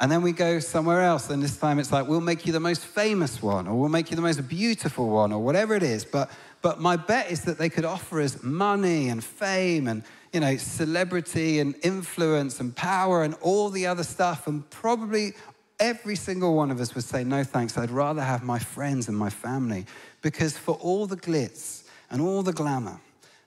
And 0.00 0.10
then 0.12 0.22
we 0.22 0.32
go 0.32 0.60
somewhere 0.60 1.02
else, 1.02 1.28
and 1.30 1.42
this 1.42 1.56
time 1.56 1.78
it's 1.78 1.90
like, 1.90 2.06
we'll 2.06 2.20
make 2.20 2.46
you 2.46 2.52
the 2.52 2.60
most 2.60 2.84
famous 2.84 3.42
one, 3.42 3.66
or 3.66 3.78
we'll 3.78 3.88
make 3.88 4.10
you 4.10 4.16
the 4.16 4.22
most 4.22 4.48
beautiful 4.48 5.08
one, 5.08 5.32
or 5.32 5.42
whatever 5.42 5.74
it 5.74 5.82
is. 5.82 6.04
But 6.04 6.30
but 6.60 6.80
my 6.80 6.96
bet 6.96 7.30
is 7.30 7.42
that 7.42 7.58
they 7.58 7.68
could 7.68 7.84
offer 7.84 8.20
us 8.20 8.42
money 8.42 9.08
and 9.08 9.22
fame 9.22 9.86
and, 9.86 10.02
you 10.32 10.40
know, 10.40 10.56
celebrity 10.56 11.60
and 11.60 11.74
influence 11.82 12.58
and 12.60 12.74
power 12.74 13.22
and 13.22 13.34
all 13.40 13.70
the 13.70 13.86
other 13.86 14.02
stuff. 14.02 14.46
And 14.46 14.68
probably 14.70 15.34
every 15.78 16.16
single 16.16 16.56
one 16.56 16.70
of 16.70 16.80
us 16.80 16.94
would 16.94 17.04
say, 17.04 17.22
no 17.22 17.44
thanks, 17.44 17.78
I'd 17.78 17.90
rather 17.90 18.22
have 18.22 18.42
my 18.42 18.58
friends 18.58 19.08
and 19.08 19.16
my 19.16 19.30
family. 19.30 19.86
Because 20.20 20.58
for 20.58 20.74
all 20.76 21.06
the 21.06 21.16
glitz 21.16 21.84
and 22.10 22.20
all 22.20 22.42
the 22.42 22.52
glamour 22.52 23.00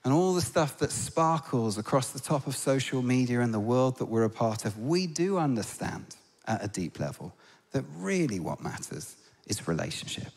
and 0.04 0.14
all 0.14 0.32
the 0.34 0.40
stuff 0.40 0.78
that 0.78 0.90
sparkles 0.90 1.76
across 1.76 2.12
the 2.12 2.20
top 2.20 2.46
of 2.46 2.56
social 2.56 3.02
media 3.02 3.40
and 3.40 3.52
the 3.52 3.60
world 3.60 3.98
that 3.98 4.06
we're 4.06 4.24
a 4.24 4.30
part 4.30 4.64
of, 4.64 4.78
we 4.78 5.06
do 5.06 5.36
understand 5.36 6.16
at 6.46 6.64
a 6.64 6.68
deep 6.68 6.98
level 6.98 7.34
that 7.72 7.84
really 7.96 8.40
what 8.40 8.62
matters 8.62 9.16
is 9.46 9.66
relationship. 9.66 10.32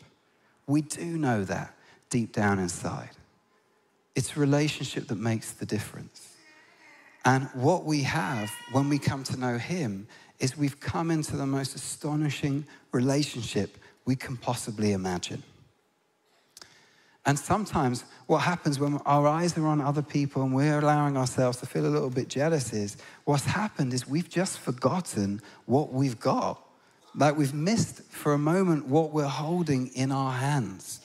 We 0.66 0.82
do 0.82 1.04
know 1.04 1.44
that 1.44 1.74
deep 2.10 2.32
down 2.32 2.58
inside. 2.58 3.10
It's 4.14 4.36
relationship 4.36 5.08
that 5.08 5.18
makes 5.18 5.52
the 5.52 5.66
difference. 5.66 6.34
And 7.24 7.48
what 7.54 7.84
we 7.84 8.02
have 8.02 8.50
when 8.72 8.88
we 8.88 8.98
come 8.98 9.24
to 9.24 9.36
know 9.36 9.58
Him 9.58 10.06
is 10.38 10.56
we've 10.56 10.80
come 10.80 11.10
into 11.10 11.36
the 11.36 11.46
most 11.46 11.74
astonishing 11.74 12.64
relationship 12.92 13.76
we 14.04 14.16
can 14.16 14.36
possibly 14.36 14.92
imagine. 14.92 15.42
And 17.26 17.36
sometimes 17.36 18.04
what 18.26 18.38
happens 18.38 18.78
when 18.78 18.98
our 18.98 19.26
eyes 19.26 19.58
are 19.58 19.66
on 19.66 19.80
other 19.80 20.00
people 20.00 20.42
and 20.42 20.54
we're 20.54 20.78
allowing 20.78 21.16
ourselves 21.16 21.58
to 21.58 21.66
feel 21.66 21.84
a 21.84 21.88
little 21.88 22.08
bit 22.08 22.28
jealous 22.28 22.72
is 22.72 22.96
what's 23.24 23.44
happened 23.44 23.92
is 23.92 24.06
we've 24.06 24.28
just 24.28 24.60
forgotten 24.60 25.42
what 25.66 25.92
we've 25.92 26.20
got. 26.20 26.62
Like 27.16 27.36
we've 27.36 27.52
missed 27.52 28.02
for 28.02 28.32
a 28.32 28.38
moment 28.38 28.86
what 28.86 29.12
we're 29.12 29.24
holding 29.24 29.88
in 29.88 30.12
our 30.12 30.32
hands. 30.32 31.00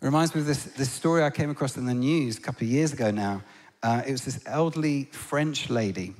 It 0.00 0.04
reminds 0.04 0.36
me 0.36 0.40
of 0.42 0.46
this, 0.46 0.64
this 0.64 0.90
story 0.92 1.24
I 1.24 1.30
came 1.30 1.50
across 1.50 1.76
in 1.76 1.84
the 1.84 1.94
news 1.94 2.38
a 2.38 2.40
couple 2.40 2.64
of 2.64 2.70
years 2.70 2.92
ago 2.92 3.10
now. 3.10 3.42
Uh, 3.82 4.02
it 4.06 4.12
was 4.12 4.24
this 4.24 4.40
elderly 4.46 5.04
French 5.10 5.68
lady 5.68 6.14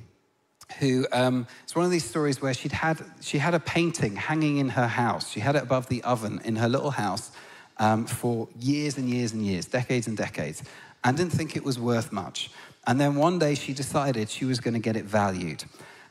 who, 0.79 1.07
um, 1.13 1.47
it's 1.63 1.75
one 1.75 1.85
of 1.85 1.91
these 1.91 2.03
stories 2.03 2.41
where 2.41 2.53
she'd 2.53 2.73
had, 2.73 3.01
she 3.21 3.37
had 3.37 3.53
a 3.53 3.59
painting 3.61 4.17
hanging 4.17 4.57
in 4.57 4.69
her 4.69 4.87
house. 4.87 5.29
She 5.29 5.39
had 5.39 5.55
it 5.55 5.63
above 5.63 5.87
the 5.87 6.03
oven 6.03 6.41
in 6.43 6.57
her 6.57 6.67
little 6.67 6.91
house 6.91 7.31
um, 7.77 8.05
for 8.05 8.47
years 8.59 8.97
and 8.97 9.09
years 9.09 9.33
and 9.33 9.45
years, 9.45 9.65
decades 9.65 10.07
and 10.07 10.17
decades, 10.17 10.63
and 11.03 11.17
didn't 11.17 11.33
think 11.33 11.55
it 11.55 11.63
was 11.63 11.79
worth 11.79 12.11
much. 12.11 12.49
And 12.85 12.99
then 12.99 13.15
one 13.15 13.39
day 13.39 13.55
she 13.55 13.73
decided 13.73 14.29
she 14.29 14.45
was 14.45 14.59
going 14.59 14.73
to 14.73 14.79
get 14.79 14.95
it 14.95 15.05
valued. 15.05 15.63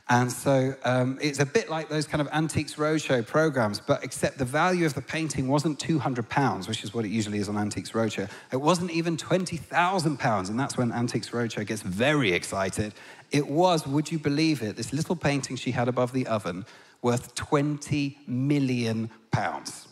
And 0.09 0.31
so 0.31 0.75
um, 0.85 1.18
it's 1.22 1.38
a 1.38 1.46
bit 1.46 1.70
like 1.70 1.88
those 1.88 2.07
kind 2.07 2.20
of 2.20 2.29
Antiques 2.33 2.75
Roadshow 2.75 3.27
programs, 3.27 3.81
but 3.81 4.03
except 4.03 4.37
the 4.37 4.44
value 4.44 4.85
of 4.85 4.94
the 4.94 5.01
painting 5.01 5.48
wasn't 5.48 5.79
200 5.79 6.29
pounds, 6.29 6.68
which 6.68 6.83
is 6.83 6.92
what 6.92 7.05
it 7.05 7.09
usually 7.09 7.38
is 7.38 7.48
on 7.48 7.57
Antiques 7.57 7.92
Roadshow. 7.92 8.29
It 8.51 8.57
wasn't 8.57 8.90
even 8.90 9.16
20,000 9.16 10.18
pounds, 10.18 10.48
and 10.48 10.59
that's 10.59 10.77
when 10.77 10.92
Antiques 10.92 11.31
Roadshow 11.31 11.66
gets 11.66 11.83
very 11.83 12.33
excited. 12.33 12.94
It 13.31 13.46
was, 13.46 13.87
would 13.87 14.11
you 14.11 14.18
believe 14.18 14.61
it, 14.61 14.77
this 14.77 14.92
little 14.92 15.16
painting 15.16 15.57
she 15.57 15.70
had 15.70 15.88
above 15.88 16.12
the 16.12 16.27
oven 16.27 16.66
worth 17.01 17.35
20 17.35 18.18
million 18.27 19.11
pounds. 19.31 19.88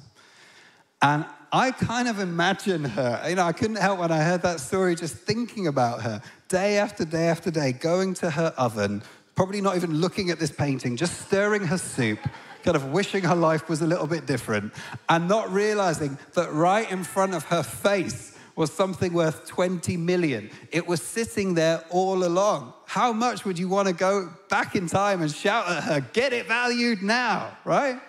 And 1.03 1.25
I 1.53 1.73
kind 1.73 2.07
of 2.07 2.21
imagine 2.21 2.85
her, 2.85 3.25
you 3.29 3.35
know, 3.35 3.45
I 3.45 3.53
couldn't 3.53 3.77
help 3.77 3.99
when 3.99 4.13
I 4.13 4.23
heard 4.23 4.43
that 4.43 4.61
story 4.61 4.95
just 4.95 5.17
thinking 5.17 5.67
about 5.67 6.03
her 6.03 6.23
day 6.49 6.79
after 6.79 7.05
day 7.05 7.27
after 7.27 7.51
day, 7.51 7.73
going 7.73 8.15
to 8.15 8.31
her 8.31 8.55
oven, 8.57 9.03
probably 9.35 9.61
not 9.61 9.75
even 9.75 9.95
looking 9.95 10.31
at 10.31 10.39
this 10.39 10.53
painting, 10.53 10.97
just 10.97 11.27
stirring 11.27 11.65
her 11.65 11.79
soup, 11.79 12.21
kind 12.63 12.77
of 12.77 12.93
wishing 12.93 13.25
her 13.25 13.35
life 13.35 13.69
was 13.69 13.83
a 13.83 13.87
little 13.87 14.07
bit 14.07 14.27
different, 14.27 14.73
and 15.09 15.27
not 15.27 15.53
realizing 15.53 16.17
that 16.35 16.53
right 16.53 16.89
in 16.91 17.03
front 17.03 17.35
of 17.35 17.45
her 17.47 17.65
face 17.65 18.39
was 18.55 18.73
something 18.73 19.13
worth 19.13 19.47
20 19.47 19.97
million. 19.97 20.51
It 20.71 20.87
was 20.87 21.03
sitting 21.03 21.55
there 21.55 21.83
all 21.91 22.25
along. 22.25 22.75
How 22.87 23.13
much 23.13 23.45
would 23.45 23.59
you 23.59 23.69
want 23.69 23.89
to 23.89 23.95
go 23.95 24.31
back 24.49 24.77
in 24.77 24.87
time 24.87 25.23
and 25.23 25.33
shout 25.33 25.69
at 25.69 25.83
her, 25.83 26.01
get 26.13 26.33
it 26.33 26.47
valued 26.47 27.03
now, 27.03 27.57
right? 27.65 28.01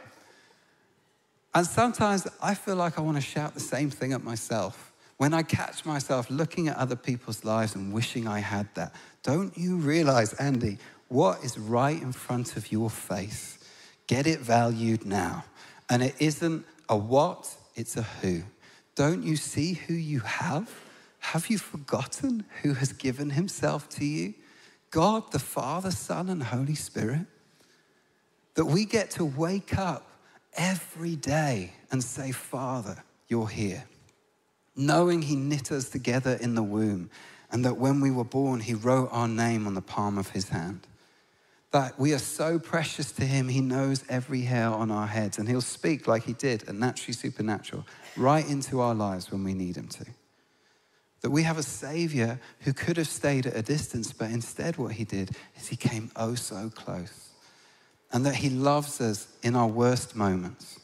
And 1.54 1.66
sometimes 1.66 2.28
I 2.42 2.54
feel 2.54 2.76
like 2.76 2.98
I 2.98 3.02
want 3.02 3.18
to 3.18 3.22
shout 3.22 3.54
the 3.54 3.60
same 3.60 3.90
thing 3.90 4.14
at 4.14 4.24
myself. 4.24 4.92
When 5.18 5.34
I 5.34 5.44
catch 5.44 5.86
myself 5.86 6.30
looking 6.30 6.68
at 6.68 6.78
other 6.78 6.96
people's 6.96 7.44
lives 7.44 7.76
and 7.76 7.94
wishing 7.94 8.28
I 8.28 8.40
had 8.40 8.68
that, 8.76 8.96
don't 9.22 9.56
you 9.58 9.78
realize, 9.78 10.34
Andy, 10.34 10.78
what 11.12 11.44
is 11.44 11.60
right 11.60 12.02
in 12.02 12.14
front 12.14 12.56
of 12.56 12.72
your 12.72 12.90
face. 12.90 13.60
Get 14.08 14.28
it 14.28 14.40
valued 14.40 15.06
now. 15.06 15.44
And 15.90 16.02
it 16.02 16.16
isn't 16.20 16.66
a 16.88 16.96
what, 16.96 17.54
it's 17.76 17.98
a 17.98 18.04
who. 18.04 18.44
Don't 18.96 19.24
you 19.24 19.36
see 19.36 19.74
who 19.74 19.94
you 19.94 20.22
have? 20.22 20.70
Have 21.20 21.48
you 21.50 21.58
forgotten 21.58 22.46
who 22.62 22.74
has 22.76 22.94
given 22.94 23.32
himself 23.32 23.90
to 23.90 24.06
you? 24.06 24.34
God, 24.90 25.32
the 25.32 25.40
Father, 25.40 25.92
Son, 25.92 26.30
and 26.30 26.42
Holy 26.42 26.76
Spirit. 26.76 27.26
That 28.56 28.66
we 28.66 28.86
get 28.86 29.12
to 29.12 29.26
wake 29.26 29.78
up 29.78 30.11
every 30.54 31.16
day 31.16 31.74
and 31.92 32.04
say, 32.04 32.32
Father, 32.32 33.04
you're 33.28 33.48
here. 33.48 33.86
Knowing 34.76 35.22
He 35.22 35.36
knit 35.36 35.72
us 35.72 35.90
together 35.90 36.38
in 36.42 36.56
the 36.56 36.64
womb, 36.64 37.10
and 37.52 37.66
that 37.66 37.78
when 37.78 38.00
we 38.00 38.12
were 38.12 38.24
born, 38.24 38.60
He 38.60 38.74
wrote 38.74 39.10
our 39.12 39.28
name 39.28 39.68
on 39.68 39.74
the 39.74 39.82
palm 39.82 40.18
of 40.18 40.30
His 40.30 40.50
hand 40.50 40.88
that 41.72 41.98
we 41.98 42.14
are 42.14 42.20
so 42.20 42.60
precious 42.60 43.12
to 43.14 43.26
him, 43.26 43.48
he 43.48 43.62
knows 43.62 44.04
every 44.10 44.42
hair 44.42 44.68
on 44.68 44.92
our 44.92 45.08
heads, 45.08 45.38
and 45.38 45.48
he'll 45.48 45.62
speak 45.62 46.06
like 46.06 46.24
he 46.24 46.34
did 46.34 46.68
at 46.68 46.76
Naturally 46.76 47.14
Supernatural 47.14 47.86
right 48.18 48.48
into 48.48 48.82
our 48.82 48.94
lives 48.94 49.32
when 49.32 49.44
we 49.44 49.54
need 49.54 49.78
him 49.78 49.88
to. 49.88 50.06
That 51.22 51.30
we 51.30 51.44
have 51.44 51.58
a 51.58 51.64
Savior 51.64 52.40
who 52.62 52.74
could 52.74 52.98
have 52.98 53.08
stayed 53.08 53.46
at 53.46 53.56
a 53.56 53.62
distance, 53.62 54.12
but 54.12 54.32
instead, 54.32 54.78
what 54.78 54.94
he 54.94 55.06
did 55.06 55.32
is 55.56 55.68
he 55.68 55.78
came 55.78 56.12
oh 56.16 56.36
so 56.36 56.70
close. 56.70 57.31
And 58.14 58.26
that 58.26 58.36
he 58.36 58.50
loves 58.50 59.00
us 59.00 59.28
in 59.42 59.56
our 59.56 59.68
worst 59.68 60.16
moments. 60.16 60.80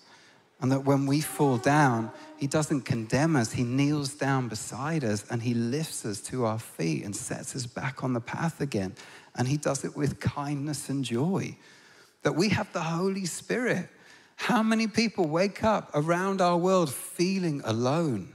And 0.59 0.71
that 0.71 0.85
when 0.85 1.05
we 1.05 1.21
fall 1.21 1.57
down, 1.57 2.11
He 2.37 2.47
doesn't 2.47 2.81
condemn 2.81 3.35
us. 3.35 3.51
He 3.51 3.63
kneels 3.63 4.13
down 4.15 4.47
beside 4.47 5.03
us 5.03 5.25
and 5.29 5.41
He 5.41 5.53
lifts 5.53 6.03
us 6.03 6.19
to 6.21 6.45
our 6.45 6.57
feet 6.57 7.05
and 7.05 7.15
sets 7.15 7.55
us 7.55 7.65
back 7.67 8.03
on 8.03 8.13
the 8.13 8.21
path 8.21 8.59
again. 8.59 8.95
And 9.35 9.47
He 9.47 9.57
does 9.57 9.85
it 9.85 9.95
with 9.95 10.19
kindness 10.19 10.89
and 10.89 11.05
joy. 11.05 11.57
That 12.23 12.35
we 12.35 12.49
have 12.49 12.73
the 12.73 12.81
Holy 12.81 13.25
Spirit. 13.25 13.87
How 14.35 14.63
many 14.63 14.87
people 14.87 15.27
wake 15.27 15.63
up 15.63 15.91
around 15.93 16.41
our 16.41 16.57
world 16.57 16.91
feeling 16.91 17.61
alone 17.63 18.33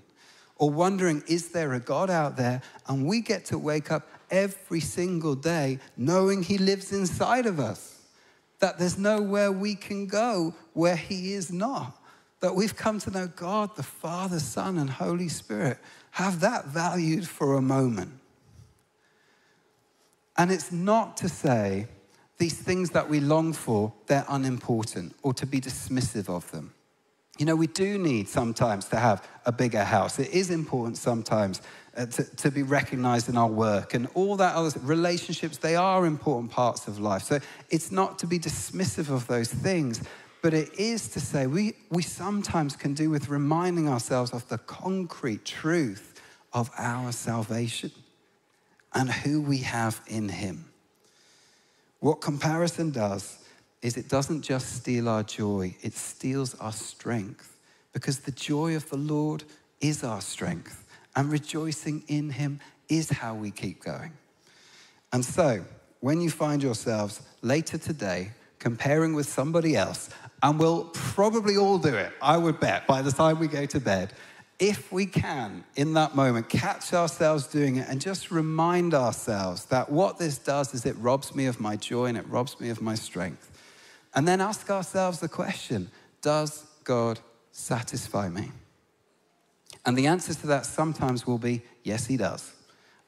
or 0.57 0.71
wondering, 0.71 1.25
is 1.27 1.49
there 1.49 1.73
a 1.73 1.81
God 1.81 2.09
out 2.09 2.37
there? 2.37 2.63
And 2.87 3.07
we 3.07 3.21
get 3.21 3.47
to 3.47 3.59
wake 3.59 3.91
up 3.91 4.07
every 4.31 4.81
single 4.81 5.35
day 5.35 5.81
knowing 5.97 6.45
He 6.45 6.57
lives 6.57 6.93
inside 6.93 7.47
of 7.47 7.59
us, 7.59 7.92
that 8.63 8.79
there's 8.79 8.97
nowhere 8.97 9.53
we 9.53 9.75
can 9.75 10.07
go 10.07 10.55
where 10.73 10.97
He 10.97 11.35
is 11.35 11.53
not 11.53 11.99
that 12.43 12.55
we've 12.57 12.77
come 12.77 12.99
to 12.99 13.11
know 13.11 13.29
God, 13.29 13.77
the 13.77 13.85
Father, 13.85 14.41
Son, 14.41 14.77
and 14.77 14.91
Holy 14.91 15.29
Spirit. 15.29 15.79
Have 16.13 16.41
that 16.41 16.67
valued 16.67 17.27
for 17.27 17.55
a 17.55 17.63
moment. 17.63 18.13
And 20.37 20.51
it's 20.51 20.73
not 20.73 21.17
to 21.19 21.29
say 21.29 21.87
these 22.39 22.59
things 22.59 22.91
that 22.91 23.09
we 23.09 23.21
long 23.21 23.53
for, 23.53 23.93
they're 24.07 24.25
unimportant 24.29 25.15
or 25.23 25.33
to 25.35 25.47
be 25.47 25.61
dismissive 25.61 26.29
of 26.29 26.51
them. 26.51 26.75
You 27.39 27.47
know, 27.47 27.57
we 27.57 27.67
do 27.67 27.99
need 27.99 28.29
sometimes 28.29 28.87
to 28.87 28.97
have 28.97 29.27
a 29.47 29.53
bigger 29.53 29.85
house. 29.85 30.19
It 30.19 30.31
is 30.31 30.51
important 30.51 30.99
sometimes 30.99 31.63
uh, 31.97 32.07
to, 32.07 32.37
to 32.37 32.51
be 32.51 32.63
recognized 32.63 33.29
in 33.29 33.37
our 33.37 33.49
work 33.49 33.95
and 33.95 34.09
all 34.15 34.37
that 34.37 34.55
other 34.55 34.79
relationships, 34.81 35.59
they 35.59 35.77
are 35.77 36.07
important 36.07 36.51
parts 36.51 36.89
of 36.89 36.99
life. 36.99 37.23
So 37.23 37.39
it's 37.71 37.91
not 37.91 38.19
to 38.21 38.27
be 38.27 38.39
dismissive 38.39 39.11
of 39.11 39.27
those 39.27 39.49
things, 39.49 40.03
but 40.43 40.55
it 40.55 40.79
is 40.79 41.09
to 41.09 41.21
say 41.21 41.47
we, 41.47 41.75
we 41.91 42.03
sometimes 42.03 42.77
can 42.77 42.95
do 42.95 43.11
with 43.11 43.29
reminding 43.29 43.89
ourselves 43.89 44.33
of 44.33 44.47
the 44.49 44.59
concrete 44.59 45.45
truth 45.45 46.21
of 46.53 46.71
our 46.77 47.13
salvation 47.13 47.93
and 48.95 49.11
who 49.11 49.41
we 49.41 49.59
have 49.59 50.01
in 50.07 50.29
Him. 50.29 50.67
What 52.01 52.21
comparison 52.21 52.91
does 52.91 53.39
is 53.83 53.97
it 53.97 54.09
doesn't 54.09 54.43
just 54.43 54.77
steal 54.77 55.09
our 55.09 55.25
joy, 55.25 55.77
it 55.83 55.95
steals 55.95 56.55
our 56.55 56.73
strength 56.73 57.59
because 57.93 58.21
the 58.21 58.31
joy 58.31 58.75
of 58.77 58.89
the 58.89 58.97
Lord 58.97 59.45
is 59.81 60.05
our 60.05 60.21
strength 60.21 60.85
and 61.15 61.31
rejoicing 61.31 62.05
in 62.09 62.31
Him 62.31 62.61
is 62.89 63.11
how 63.11 63.35
we 63.35 63.51
keep 63.51 63.83
going. 63.83 64.13
And 65.13 65.25
so, 65.25 65.65
when 66.01 66.21
you 66.21 66.31
find 66.31 66.63
yourselves 66.63 67.23
later 67.43 67.79
today 67.79 68.33
comparing 68.59 69.15
with 69.15 69.29
somebody 69.29 69.77
else 69.77 70.09
and 70.43 70.59
we'll 70.59 70.85
probably 70.93 71.57
all 71.57 71.79
do 71.79 71.95
it, 71.95 72.13
I 72.23 72.37
would 72.37 72.61
bet, 72.61 72.87
by 72.87 73.03
the 73.03 73.13
time 73.13 73.39
we 73.39 73.49
go 73.49 73.67
to 73.67 73.81
bed. 73.81 74.13
If 74.59 74.93
we 74.93 75.07
can, 75.07 75.65
in 75.75 75.95
that 75.95 76.15
moment, 76.15 76.49
catch 76.49 76.93
ourselves 76.93 77.49
doing 77.49 77.77
it 77.77 77.89
and 77.89 78.01
just 78.01 78.31
remind 78.31 78.95
ourselves 78.95 79.65
that 79.67 79.91
what 79.91 80.19
this 80.19 80.39
does 80.39 80.73
is 80.73 80.87
it 80.87 80.97
robs 80.99 81.35
me 81.35 81.47
of 81.47 81.59
my 81.61 81.75
joy 81.75 82.07
and 82.07 82.17
it 82.17 82.29
robs 82.29 82.61
me 82.61 82.71
of 82.71 82.81
my 82.81 82.95
strength. 82.95 83.52
And 84.15 84.29
then 84.29 84.41
ask 84.41 84.69
ourselves 84.71 85.21
the 85.21 85.29
question 85.29 85.91
Does 86.21 86.67
God 86.85 87.21
satisfy 87.51 88.29
me? 88.29 88.51
And 89.85 89.97
the 89.97 90.07
answer 90.07 90.35
to 90.35 90.47
that 90.49 90.67
sometimes 90.67 91.27
will 91.27 91.39
be 91.39 91.63
yes, 91.83 92.07
he 92.07 92.17
does. 92.17 92.53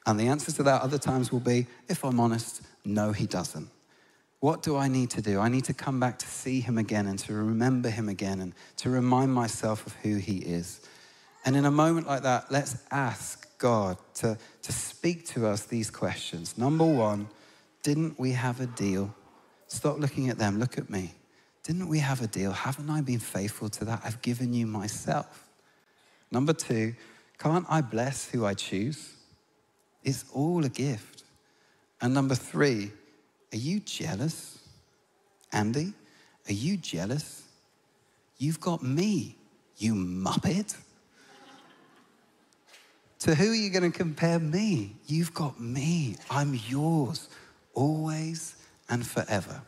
And 0.05 0.19
the 0.19 0.27
answer 0.27 0.51
to 0.51 0.63
that 0.63 0.81
other 0.81 0.97
times 0.97 1.31
will 1.31 1.39
be, 1.39 1.67
if 1.87 2.03
I'm 2.03 2.19
honest, 2.19 2.61
no, 2.83 3.11
he 3.11 3.25
doesn't. 3.25 3.69
What 4.39 4.61
do 4.61 4.77
I 4.77 4.87
need 4.87 5.09
to 5.11 5.21
do? 5.21 5.39
I 5.39 5.49
need 5.49 5.63
to 5.65 5.73
come 5.73 5.99
back 5.99 6.19
to 6.19 6.27
see 6.27 6.59
him 6.59 6.77
again 6.77 7.07
and 7.07 7.17
to 7.19 7.33
remember 7.33 7.89
him 7.89 8.09
again 8.09 8.41
and 8.41 8.53
to 8.77 8.89
remind 8.91 9.33
myself 9.33 9.87
of 9.87 9.93
who 10.03 10.17
he 10.17 10.37
is. 10.37 10.81
And 11.45 11.55
in 11.55 11.65
a 11.65 11.71
moment 11.71 12.05
like 12.05 12.23
that, 12.23 12.51
let's 12.51 12.77
ask 12.91 13.57
God 13.57 13.97
to, 14.15 14.37
to 14.61 14.71
speak 14.71 15.25
to 15.29 15.47
us 15.47 15.65
these 15.65 15.89
questions. 15.89 16.57
Number 16.57 16.85
one, 16.85 17.27
didn't 17.81 18.19
we 18.19 18.31
have 18.33 18.61
a 18.61 18.67
deal? 18.67 19.15
Stop 19.67 19.99
looking 19.99 20.29
at 20.29 20.37
them, 20.37 20.59
look 20.59 20.77
at 20.77 20.89
me. 20.89 21.13
Didn't 21.63 21.87
we 21.87 21.99
have 21.99 22.21
a 22.21 22.27
deal? 22.27 22.51
Haven't 22.51 22.89
I 22.89 23.01
been 23.01 23.19
faithful 23.19 23.69
to 23.69 23.85
that? 23.85 24.01
I've 24.05 24.21
given 24.21 24.53
you 24.53 24.67
myself. 24.67 25.47
Number 26.31 26.53
two, 26.53 26.93
can't 27.39 27.65
I 27.67 27.81
bless 27.81 28.29
who 28.29 28.45
I 28.45 28.53
choose? 28.53 29.13
It's 30.03 30.25
all 30.33 30.63
a 30.63 30.69
gift. 30.69 31.23
And 32.01 32.13
number 32.13 32.35
three, 32.35 32.91
are 33.51 33.57
you 33.57 33.79
jealous? 33.79 34.59
Andy, 35.51 35.93
are 36.47 36.53
you 36.53 36.77
jealous? 36.77 37.43
You've 38.37 38.59
got 38.59 38.83
me, 38.83 39.35
you 39.77 39.95
muppet. 39.95 40.75
to 43.19 43.33
who 43.33 43.51
are 43.51 43.55
you 43.55 43.71
going 43.71 43.91
to 43.91 43.97
compare 43.97 44.37
me? 44.37 44.95
You've 45.07 45.33
got 45.33 45.59
me. 45.59 46.17
I'm 46.29 46.59
yours, 46.67 47.29
always 47.73 48.55
and 48.89 49.05
forever. 49.05 49.61